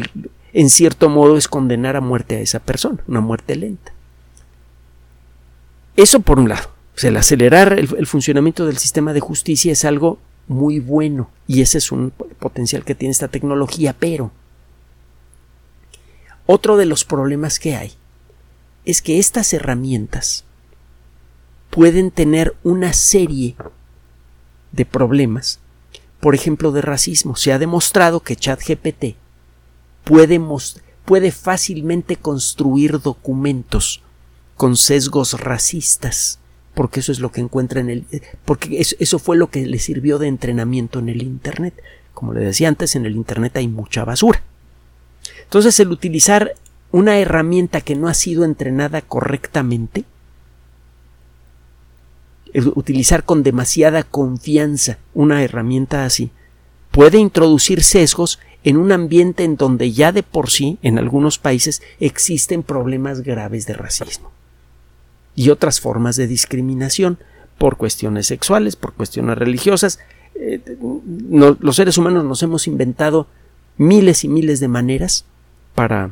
en 0.54 0.70
cierto 0.70 1.10
modo 1.10 1.38
es 1.38 1.48
condenar 1.48 1.96
a 1.96 2.02
muerte 2.02 2.38
a 2.38 2.40
esa 2.40 2.60
persona, 2.60 3.04
una 3.08 3.22
muerte 3.22 3.56
lenta. 3.56 3.94
Eso 5.96 6.20
por 6.20 6.40
un 6.40 6.50
lado. 6.50 6.70
el 7.02 7.18
acelerar 7.18 7.74
el, 7.74 8.08
funcionamiento 8.08 8.66
del 8.66 8.78
sistema 8.78 9.14
de 9.14 9.20
justicia 9.20 9.72
es 9.72 9.86
algo 9.86 10.20
muy 10.48 10.80
bueno 10.80 11.30
y 11.48 11.62
ese 11.62 11.80
es 11.80 11.92
un 11.92 12.12
potencial 12.40 12.84
que 12.86 12.96
tiene 12.96 13.12
esta 13.12 13.28
tecnología, 13.28 13.96
pero 13.98 14.32
otro 16.48 16.78
de 16.78 16.86
los 16.86 17.06
problemas 17.06 17.60
que 17.60 17.76
hay 17.76 17.94
es 18.86 19.02
que 19.02 19.20
estas 19.20 19.54
herramientas 19.54 20.46
pueden 21.70 22.10
tener 22.10 22.56
una 22.64 22.94
serie 22.94 23.56
de 24.72 24.86
problemas, 24.86 25.60
por 26.20 26.34
ejemplo, 26.34 26.72
de 26.72 26.82
racismo. 26.82 27.36
Se 27.36 27.52
ha 27.52 27.60
demostrado 27.60 28.22
que 28.22 28.38
ChatGPT 28.38 29.18
puede, 30.06 30.42
puede 31.06 31.32
fácilmente 31.32 32.16
construir 32.16 33.02
documentos 33.02 34.02
con 34.56 34.78
sesgos 34.78 35.40
racistas, 35.40 36.40
porque 36.74 37.02
eso 37.02 37.12
es 37.12 37.20
lo 37.20 37.32
que 37.32 37.42
encuentra 37.42 37.82
en 37.82 37.90
el, 37.90 38.06
porque 38.46 38.80
eso 38.80 39.20
fue 39.20 39.36
lo 39.36 39.50
que 39.50 39.66
le 39.66 39.80
sirvió 39.80 40.18
de 40.18 40.28
entrenamiento 40.28 41.00
en 41.00 41.10
el 41.10 41.22
Internet. 41.22 41.74
Como 42.14 42.34
le 42.34 42.40
decía 42.40 42.70
antes, 42.70 42.96
en 42.96 43.06
el 43.06 43.16
Internet 43.16 43.58
hay 43.58 43.68
mucha 43.68 44.06
basura. 44.06 44.42
Entonces, 45.48 45.80
el 45.80 45.92
utilizar 45.92 46.56
una 46.92 47.20
herramienta 47.20 47.80
que 47.80 47.96
no 47.96 48.10
ha 48.10 48.14
sido 48.14 48.44
entrenada 48.44 49.02
correctamente, 49.02 50.04
el 52.54 52.68
utilizar 52.76 53.24
con 53.24 53.44
demasiada 53.44 54.04
confianza 54.04 54.98
una 55.14 55.42
herramienta 55.44 56.04
así, 56.04 56.32
puede 56.92 57.18
introducir 57.18 57.82
sesgos 57.82 58.40
en 58.66 58.76
un 58.76 58.92
ambiente 58.92 59.46
en 59.46 59.56
donde 59.56 59.94
ya 59.94 60.12
de 60.12 60.22
por 60.22 60.50
sí, 60.50 60.80
en 60.82 61.00
algunos 61.00 61.40
países, 61.40 61.82
existen 62.02 62.62
problemas 62.62 63.22
graves 63.22 63.66
de 63.68 63.74
racismo 63.74 64.32
y 65.34 65.50
otras 65.50 65.80
formas 65.80 66.18
de 66.18 66.28
discriminación 66.28 67.20
por 67.58 67.78
cuestiones 67.78 68.28
sexuales, 68.28 68.76
por 68.76 68.94
cuestiones 68.94 69.38
religiosas. 69.38 70.00
Eh, 70.36 70.60
los 71.62 71.76
seres 71.78 71.98
humanos 71.98 72.26
nos 72.26 72.44
hemos 72.44 72.68
inventado 72.68 73.28
miles 73.78 74.26
y 74.26 74.28
miles 74.28 74.60
de 74.60 74.68
maneras 74.68 75.24
para, 75.78 76.10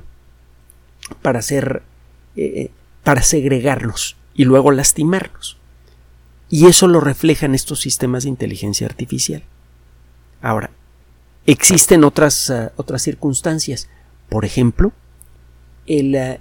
para 1.23 1.39
hacer, 1.39 1.81
eh, 2.35 2.69
para 3.03 3.23
segregarnos 3.23 4.15
y 4.35 4.45
luego 4.45 4.69
lastimarnos. 4.71 5.57
Y 6.49 6.67
eso 6.67 6.87
lo 6.87 6.99
reflejan 6.99 7.55
estos 7.55 7.81
sistemas 7.81 8.23
de 8.23 8.29
inteligencia 8.29 8.85
artificial. 8.85 9.41
Ahora, 10.39 10.69
Existen 11.47 12.03
otras, 12.03 12.49
eh, 12.49 12.71
otras 12.75 13.03
circunstancias. 13.03 13.87
Por 14.29 14.45
ejemplo, 14.45 14.91
el, 15.85 16.15
eh, 16.15 16.39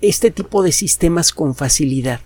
este 0.00 0.30
tipo 0.30 0.62
de 0.62 0.72
sistemas 0.72 1.32
con 1.32 1.54
facilidad, 1.54 2.20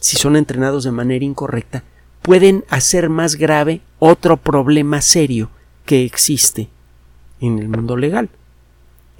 si 0.00 0.16
son 0.16 0.36
entrenados 0.36 0.84
de 0.84 0.92
manera 0.92 1.24
incorrecta, 1.24 1.84
pueden 2.22 2.64
hacer 2.70 3.10
más 3.10 3.36
grave 3.36 3.82
otro 3.98 4.38
problema 4.38 5.02
serio 5.02 5.50
que 5.84 6.04
existe 6.04 6.70
en 7.40 7.58
el 7.58 7.68
mundo 7.68 7.96
legal, 7.96 8.30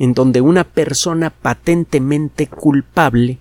en 0.00 0.14
donde 0.14 0.40
una 0.40 0.64
persona 0.64 1.28
patentemente 1.28 2.46
culpable 2.46 3.38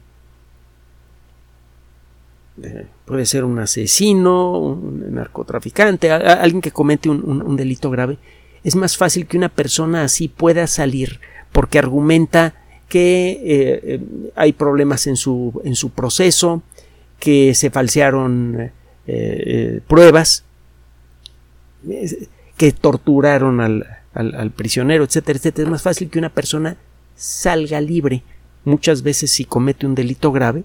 eh, 2.62 2.86
puede 3.06 3.26
ser 3.26 3.46
un 3.46 3.60
asesino, 3.60 4.60
un 4.60 5.16
narcotraficante, 5.16 6.12
alguien 6.12 6.60
que 6.60 6.72
comete 6.72 7.10
un, 7.10 7.56
delito 7.56 7.90
grave, 7.90 8.18
es 8.66 8.76
más 8.76 8.98
fácil 8.98 9.26
que 9.26 9.38
una 9.38 9.48
persona 9.48 10.04
así 10.04 10.28
pueda 10.28 10.68
salir 10.68 11.22
porque 11.54 11.80
argumenta 11.80 12.56
que 12.90 13.32
eh, 13.32 13.40
eh, 13.82 14.32
hay 14.36 14.52
problemas 14.52 15.08
en 15.08 15.16
su, 15.16 15.62
en 15.64 15.76
su 15.76 15.92
proceso, 15.92 16.62
que 17.20 17.56
se 17.56 17.70
falsearon 17.70 18.72
pruebas, 19.88 20.44
que 22.58 22.72
torturaron 22.74 23.62
al, 23.62 23.99
al, 24.14 24.52
prisionero, 24.52 25.04
etcétera, 25.04 25.38
etcétera. 25.38 25.68
Es 25.68 25.72
más 25.72 25.82
fácil 25.82 26.10
que 26.10 26.20
una 26.20 26.30
persona 26.30 26.78
salga 27.16 27.82
libre 27.82 28.24
muchas 28.66 29.04
veces 29.04 29.32
si 29.32 29.46
comete 29.46 29.86
un 29.86 29.96
delito 29.96 30.32
grave 30.32 30.64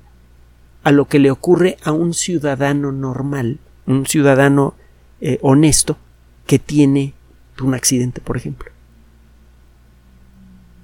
a 0.83 0.93
lo 0.93 1.07
que 1.07 1.19
le 1.19 1.31
ocurre 1.31 1.77
a 1.83 1.93
un 1.93 2.13
ciudadano 2.15 2.93
normal, 2.93 3.59
un 3.87 4.07
ciudadano 4.07 4.75
eh, 5.21 5.39
honesto 5.43 5.97
que 6.47 6.59
tiene 6.59 7.15
un 7.61 7.75
accidente, 7.75 8.21
por 8.21 8.37
ejemplo. 8.37 8.71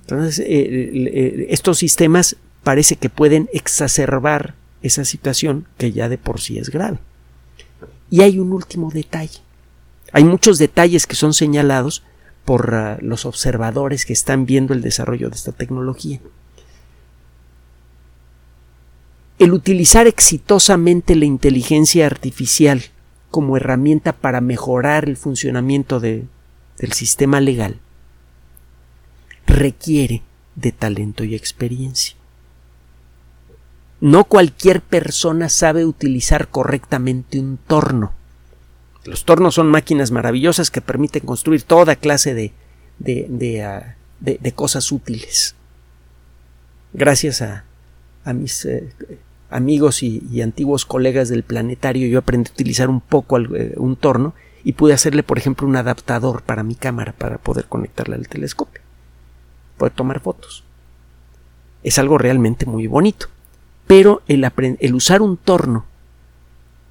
Entonces, 0.03 0.45
eh, 0.47 1.47
estos 1.51 1.79
sistemas 1.79 2.37
parece 2.63 2.97
que 2.97 3.11
pueden 3.11 3.49
exacerbar 3.53 4.55
esa 4.83 5.05
situación 5.05 5.67
que 5.77 5.93
ya 5.93 6.09
de 6.09 6.19
por 6.19 6.41
sí 6.41 6.59
es 6.59 6.71
grave. 6.71 6.99
Y 8.11 8.23
hay 8.23 8.39
un 8.39 8.53
último 8.53 8.91
detalle. 8.91 9.41
Hay 10.13 10.25
muchos 10.25 10.59
detalles 10.59 11.07
que 11.07 11.15
son 11.15 11.33
señalados 11.33 12.03
por 12.45 12.75
ah, 12.75 12.99
los 13.01 13.27
observadores 13.27 14.07
que 14.07 14.13
están 14.13 14.47
viendo 14.47 14.75
el 14.75 14.83
desarrollo 14.83 15.31
de 15.31 15.37
esta 15.37 15.53
tecnología. 15.53 16.21
El 19.39 19.53
utilizar 19.53 20.07
exitosamente 20.07 21.17
la 21.17 21.25
inteligencia 21.25 22.07
artificial 22.07 22.83
como 23.31 23.57
herramienta 23.57 24.13
para 24.13 24.41
mejorar 24.41 25.09
el 25.09 25.17
funcionamiento 25.17 26.01
del 26.01 26.29
sistema 26.93 27.41
legal 27.41 27.81
requiere 29.47 30.23
de 30.55 30.73
talento 30.73 31.25
y 31.25 31.35
experiencia. 31.35 32.17
No 34.01 34.25
cualquier 34.25 34.81
persona 34.81 35.49
sabe 35.49 35.85
utilizar 35.85 36.49
correctamente 36.49 37.39
un 37.39 37.59
torno. 37.59 38.13
Los 39.05 39.25
tornos 39.25 39.55
son 39.55 39.69
máquinas 39.69 40.11
maravillosas 40.11 40.71
que 40.71 40.81
permiten 40.81 41.25
construir 41.25 41.63
toda 41.63 41.97
clase 41.97 42.35
de, 42.35 42.53
de, 42.99 43.63
ah, 43.63 43.97
cosas 44.55 44.93
útiles. 44.93 45.55
Gracias 46.93 47.41
a, 47.41 47.65
mis 48.35 48.65
eh, 48.67 48.93
amigos 49.49 50.03
y, 50.03 50.43
antiguos 50.43 50.85
colegas 50.85 51.29
del 51.29 51.45
planetario, 51.45 52.09
yo 52.09 52.19
aprendí 52.19 52.51
a 52.51 52.53
utilizar 52.53 52.91
un 52.91 53.01
poco 53.01 53.39
eh, 53.39 53.75
un 53.77 53.97
torno 53.97 54.35
y 54.65 54.73
pude 54.73 54.93
hacerle, 54.93 55.23
por 55.23 55.39
ejemplo, 55.39 55.67
un 55.67 55.77
adaptador 55.77 56.43
para 56.43 56.63
mi 56.63 56.75
cámara 56.75 57.13
para 57.13 57.39
poder 57.39 57.65
conectarla 57.65 58.17
al 58.17 58.29
telescopio. 58.29 58.83
Poder 59.79 59.95
tomar 59.95 60.21
fotos. 60.21 60.65
Es 61.83 61.99
algo 61.99 62.19
realmente 62.19 62.67
muy 62.67 62.87
bonito. 62.87 63.29
Pero 63.87 64.21
el, 64.29 64.47
el 64.79 64.95
usar 64.95 65.23
un 65.23 65.39
torno 65.39 65.87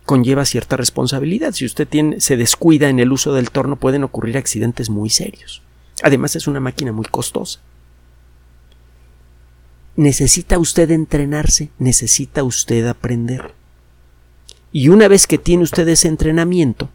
conlleva 0.09 0.43
cierta 0.43 0.75
responsabilidad. 0.75 1.53
Si 1.53 1.65
usted 1.65 1.87
se 2.17 2.35
descuida 2.35 2.89
en 2.89 2.99
el 2.99 3.11
uso 3.11 3.33
del 3.33 3.51
torno, 3.51 3.75
pueden 3.75 4.03
ocurrir 4.03 4.37
accidentes 4.37 4.89
muy 4.89 5.11
serios. 5.11 5.61
Además, 6.01 6.35
es 6.35 6.47
una 6.47 6.59
máquina 6.59 6.91
muy 6.91 7.05
costosa 7.05 7.59
necesita 9.99 10.57
usted 10.59 10.91
entrenarse, 10.91 11.71
necesita 11.77 12.43
usted 12.45 12.87
aprender. 12.87 13.53
Y 14.71 14.87
una 14.87 15.09
vez 15.09 15.27
que 15.27 15.37
tiene 15.37 15.63
usted 15.63 15.85
ese 15.89 16.07
entrenamiento, 16.07 16.87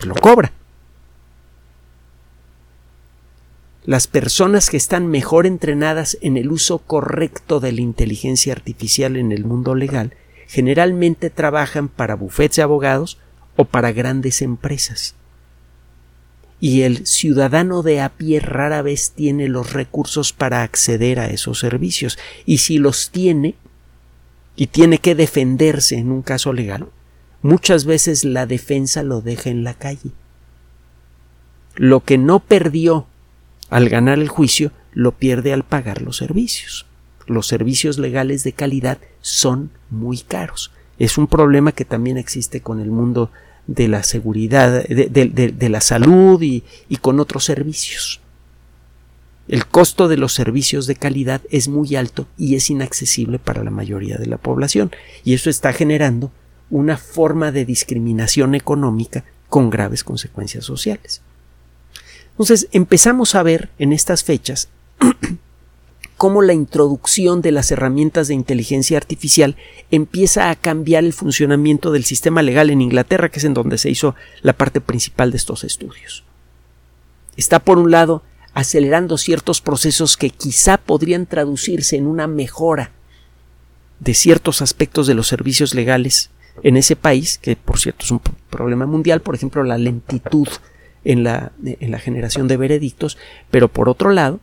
lo 0.00 0.14
cobra. 0.14 0.50
Las 3.84 4.06
personas 4.06 4.70
que 4.70 4.78
están 4.78 5.08
mejor 5.08 5.46
entrenadas 5.46 6.16
en 6.22 6.38
el 6.38 6.50
uso 6.50 6.78
correcto 6.78 7.60
de 7.60 7.72
la 7.72 7.82
inteligencia 7.82 8.54
artificial 8.54 9.16
en 9.16 9.30
el 9.30 9.44
mundo 9.44 9.74
legal 9.74 10.14
generalmente 10.48 11.30
trabajan 11.30 11.88
para 11.88 12.16
bufetes 12.16 12.56
de 12.56 12.62
abogados 12.62 13.18
o 13.54 13.64
para 13.64 13.92
grandes 13.92 14.42
empresas 14.42 15.14
y 16.60 16.82
el 16.82 17.06
ciudadano 17.06 17.82
de 17.82 18.00
a 18.00 18.08
pie 18.08 18.40
rara 18.40 18.82
vez 18.82 19.12
tiene 19.12 19.48
los 19.48 19.72
recursos 19.72 20.32
para 20.32 20.62
acceder 20.62 21.20
a 21.20 21.28
esos 21.28 21.60
servicios 21.60 22.18
y 22.46 22.58
si 22.58 22.78
los 22.78 23.10
tiene 23.10 23.54
y 24.56 24.68
tiene 24.68 24.98
que 24.98 25.14
defenderse 25.14 25.96
en 25.96 26.10
un 26.10 26.22
caso 26.22 26.52
legal, 26.52 26.88
muchas 27.42 27.84
veces 27.84 28.24
la 28.24 28.46
defensa 28.46 29.04
lo 29.04 29.20
deja 29.20 29.50
en 29.50 29.62
la 29.62 29.74
calle. 29.74 30.10
Lo 31.76 32.02
que 32.02 32.18
no 32.18 32.40
perdió 32.40 33.06
al 33.70 33.88
ganar 33.88 34.18
el 34.18 34.28
juicio, 34.28 34.72
lo 34.92 35.12
pierde 35.12 35.52
al 35.52 35.62
pagar 35.62 36.02
los 36.02 36.16
servicios. 36.16 36.87
Los 37.28 37.46
servicios 37.46 37.98
legales 37.98 38.42
de 38.42 38.52
calidad 38.52 38.98
son 39.20 39.70
muy 39.90 40.18
caros. 40.18 40.72
Es 40.98 41.18
un 41.18 41.28
problema 41.28 41.72
que 41.72 41.84
también 41.84 42.16
existe 42.16 42.60
con 42.60 42.80
el 42.80 42.90
mundo 42.90 43.30
de 43.66 43.86
la 43.86 44.02
seguridad, 44.02 44.82
de, 44.84 45.68
la 45.68 45.80
salud 45.80 46.40
y, 46.40 46.64
y 46.88 46.96
con 46.96 47.20
otros 47.20 47.44
servicios. 47.44 48.20
El 49.46 49.66
costo 49.66 50.08
de 50.08 50.16
los 50.16 50.32
servicios 50.32 50.86
de 50.86 50.96
calidad 50.96 51.42
es 51.50 51.68
muy 51.68 51.94
alto 51.96 52.26
y 52.38 52.54
es 52.56 52.70
inaccesible 52.70 53.38
para 53.38 53.62
la 53.62 53.70
mayoría 53.70 54.16
de 54.16 54.26
la 54.26 54.38
población, 54.38 54.90
y 55.22 55.34
eso 55.34 55.48
está 55.50 55.72
generando 55.72 56.32
una 56.70 56.96
forma 56.96 57.52
de 57.52 57.64
discriminación 57.64 58.54
económica 58.54 59.24
con 59.48 59.70
graves 59.70 60.02
consecuencias 60.02 60.64
sociales. 60.64 61.22
Entonces 62.32 62.68
empezamos 62.72 63.34
a 63.34 63.42
ver 63.42 63.70
en 63.78 63.92
estas 63.92 64.24
fechas 64.24 64.68
cómo 66.18 66.42
la 66.42 66.52
introducción 66.52 67.40
de 67.42 67.52
las 67.52 67.70
herramientas 67.70 68.26
de 68.26 68.34
inteligencia 68.34 68.98
artificial 68.98 69.56
empieza 69.92 70.50
a 70.50 70.56
cambiar 70.56 71.04
el 71.04 71.12
funcionamiento 71.12 71.92
del 71.92 72.04
sistema 72.04 72.42
legal 72.42 72.70
en 72.70 72.82
Inglaterra, 72.82 73.30
que 73.30 73.38
es 73.38 73.44
en 73.44 73.54
donde 73.54 73.78
se 73.78 73.88
hizo 73.88 74.16
la 74.42 74.52
parte 74.52 74.80
principal 74.80 75.30
de 75.30 75.36
estos 75.36 75.62
estudios. 75.62 76.24
Está, 77.36 77.60
por 77.60 77.78
un 77.78 77.92
lado, 77.92 78.24
acelerando 78.52 79.16
ciertos 79.16 79.60
procesos 79.60 80.16
que 80.16 80.30
quizá 80.30 80.76
podrían 80.76 81.24
traducirse 81.24 81.96
en 81.96 82.08
una 82.08 82.26
mejora 82.26 82.90
de 84.00 84.12
ciertos 84.12 84.60
aspectos 84.60 85.06
de 85.06 85.14
los 85.14 85.28
servicios 85.28 85.72
legales 85.72 86.30
en 86.64 86.76
ese 86.76 86.96
país, 86.96 87.38
que 87.38 87.54
por 87.54 87.78
cierto 87.78 88.04
es 88.04 88.10
un 88.10 88.20
problema 88.50 88.86
mundial, 88.86 89.20
por 89.20 89.36
ejemplo, 89.36 89.62
la 89.62 89.78
lentitud 89.78 90.48
en 91.04 91.22
la, 91.22 91.52
en 91.64 91.92
la 91.92 92.00
generación 92.00 92.48
de 92.48 92.56
veredictos, 92.56 93.18
pero 93.52 93.68
por 93.68 93.88
otro 93.88 94.10
lado, 94.10 94.40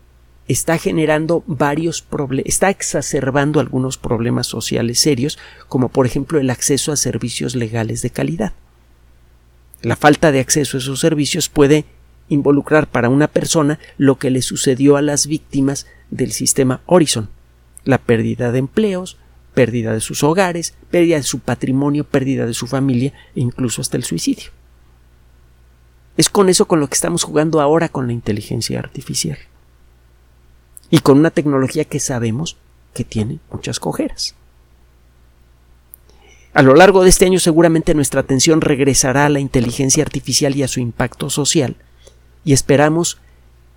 está 0.48 0.78
generando 0.78 1.44
varios 1.48 2.02
problemas, 2.02 2.48
está 2.48 2.70
exacerbando 2.70 3.60
algunos 3.60 3.98
problemas 3.98 4.48
sociales 4.48 5.00
serios, 5.00 5.40
como 5.68 5.90
por 5.90 6.06
ejemplo 6.06 6.40
el 6.40 6.50
acceso 6.50 6.92
a 6.92 6.98
servicios 6.98 7.56
legales 7.56 8.02
de 8.02 8.12
calidad. 8.12 8.54
La 9.82 9.96
falta 9.96 10.32
de 10.32 10.40
acceso 10.40 10.78
a 10.78 10.80
esos 10.80 11.00
servicios 11.00 11.50
puede 11.50 11.86
involucrar 12.30 12.88
para 12.88 13.10
una 13.10 13.28
persona 13.28 13.80
lo 13.98 14.18
que 14.18 14.30
le 14.30 14.42
sucedió 14.42 14.98
a 14.98 15.02
las 15.02 15.28
víctimas 15.28 15.88
del 16.10 16.32
sistema 16.32 16.82
Horizon, 16.86 17.30
la 17.84 18.00
pérdida 18.00 18.52
de 18.52 18.60
empleos, 18.60 19.18
pérdida 19.54 19.94
de 19.94 20.02
sus 20.02 20.24
hogares, 20.24 20.76
pérdida 20.92 21.18
de 21.18 21.24
su 21.24 21.40
patrimonio, 21.40 22.04
pérdida 22.04 22.46
de 22.46 22.54
su 22.54 22.68
familia 22.68 23.14
e 23.36 23.42
incluso 23.42 23.82
hasta 23.82 23.98
el 23.98 24.04
suicidio. 24.04 24.52
Es 26.18 26.30
con 26.30 26.50
eso 26.50 26.68
con 26.68 26.80
lo 26.80 26.88
que 26.88 26.96
estamos 26.96 27.24
jugando 27.24 27.62
ahora 27.62 27.90
con 27.90 28.08
la 28.08 28.14
inteligencia 28.14 28.80
artificial 28.80 29.38
y 30.96 31.00
con 31.00 31.20
una 31.20 31.30
tecnología 31.30 31.84
que 31.84 32.00
sabemos 32.00 32.56
que 32.94 33.04
tiene 33.04 33.40
muchas 33.52 33.82
cojeras. 33.82 34.34
A 36.54 36.62
lo 36.62 36.74
largo 36.74 37.04
de 37.04 37.10
este 37.10 37.26
año 37.26 37.38
seguramente 37.38 37.94
nuestra 37.94 38.22
atención 38.22 38.62
regresará 38.62 39.26
a 39.26 39.30
la 39.30 39.42
inteligencia 39.42 40.06
artificial 40.06 40.56
y 40.56 40.64
a 40.64 40.70
su 40.70 40.80
impacto 40.80 41.30
social 41.30 41.76
y 42.46 42.54
esperamos 42.54 43.18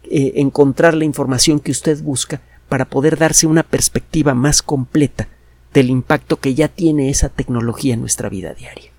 eh, 0.04 0.34
encontrar 0.36 0.94
la 0.94 1.06
información 1.06 1.58
que 1.58 1.72
usted 1.72 2.00
busca 2.04 2.40
para 2.68 2.84
poder 2.84 3.18
darse 3.18 3.48
una 3.48 3.64
perspectiva 3.64 4.34
más 4.34 4.62
completa 4.62 5.26
del 5.74 5.90
impacto 5.90 6.36
que 6.36 6.54
ya 6.54 6.68
tiene 6.68 7.10
esa 7.10 7.30
tecnología 7.30 7.94
en 7.94 8.00
nuestra 8.00 8.28
vida 8.28 8.54
diaria. 8.54 8.92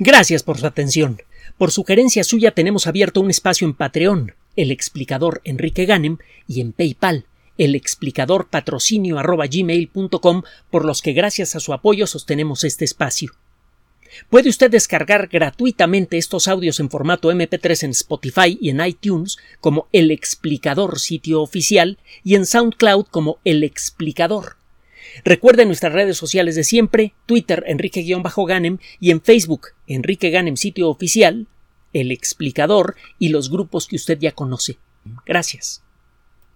Gracias 0.00 0.42
por 0.42 0.58
su 0.58 0.66
atención. 0.66 1.22
Por 1.58 1.70
sugerencia 1.70 2.24
suya 2.24 2.50
tenemos 2.50 2.88
abierto 2.88 3.20
un 3.20 3.30
espacio 3.30 3.68
en 3.68 3.74
Patreon 3.74 4.34
el 4.56 4.70
explicador 4.70 5.40
Enrique 5.44 5.86
Ganem 5.86 6.18
y 6.46 6.60
en 6.60 6.72
PayPal, 6.72 7.26
el 7.58 7.74
explicador 7.74 8.48
patrocinio 8.48 9.16
por 10.70 10.84
los 10.84 11.02
que 11.02 11.12
gracias 11.12 11.54
a 11.54 11.60
su 11.60 11.72
apoyo 11.72 12.06
sostenemos 12.06 12.64
este 12.64 12.84
espacio. 12.84 13.32
Puede 14.30 14.48
usted 14.48 14.70
descargar 14.70 15.28
gratuitamente 15.28 16.18
estos 16.18 16.46
audios 16.46 16.78
en 16.78 16.90
formato 16.90 17.32
MP3 17.32 17.84
en 17.84 17.90
Spotify 17.90 18.58
y 18.60 18.70
en 18.70 18.84
iTunes 18.84 19.38
como 19.60 19.88
El 19.92 20.10
Explicador 20.10 21.00
sitio 21.00 21.42
oficial 21.42 21.98
y 22.22 22.36
en 22.36 22.46
SoundCloud 22.46 23.06
como 23.06 23.38
El 23.44 23.64
Explicador. 23.64 24.56
Recuerde 25.24 25.66
nuestras 25.66 25.92
redes 25.92 26.16
sociales 26.16 26.54
de 26.54 26.64
siempre, 26.64 27.14
Twitter 27.26 27.64
Enrique-Ganem 27.66 28.78
y 29.00 29.10
en 29.10 29.20
Facebook 29.20 29.68
Enrique 29.86 30.30
Ganem 30.30 30.56
sitio 30.56 30.88
oficial, 30.88 31.46
el 31.94 32.12
explicador 32.12 32.96
y 33.18 33.30
los 33.30 33.50
grupos 33.50 33.86
que 33.86 33.96
usted 33.96 34.18
ya 34.18 34.32
conoce. 34.32 34.78
Gracias. 35.24 35.83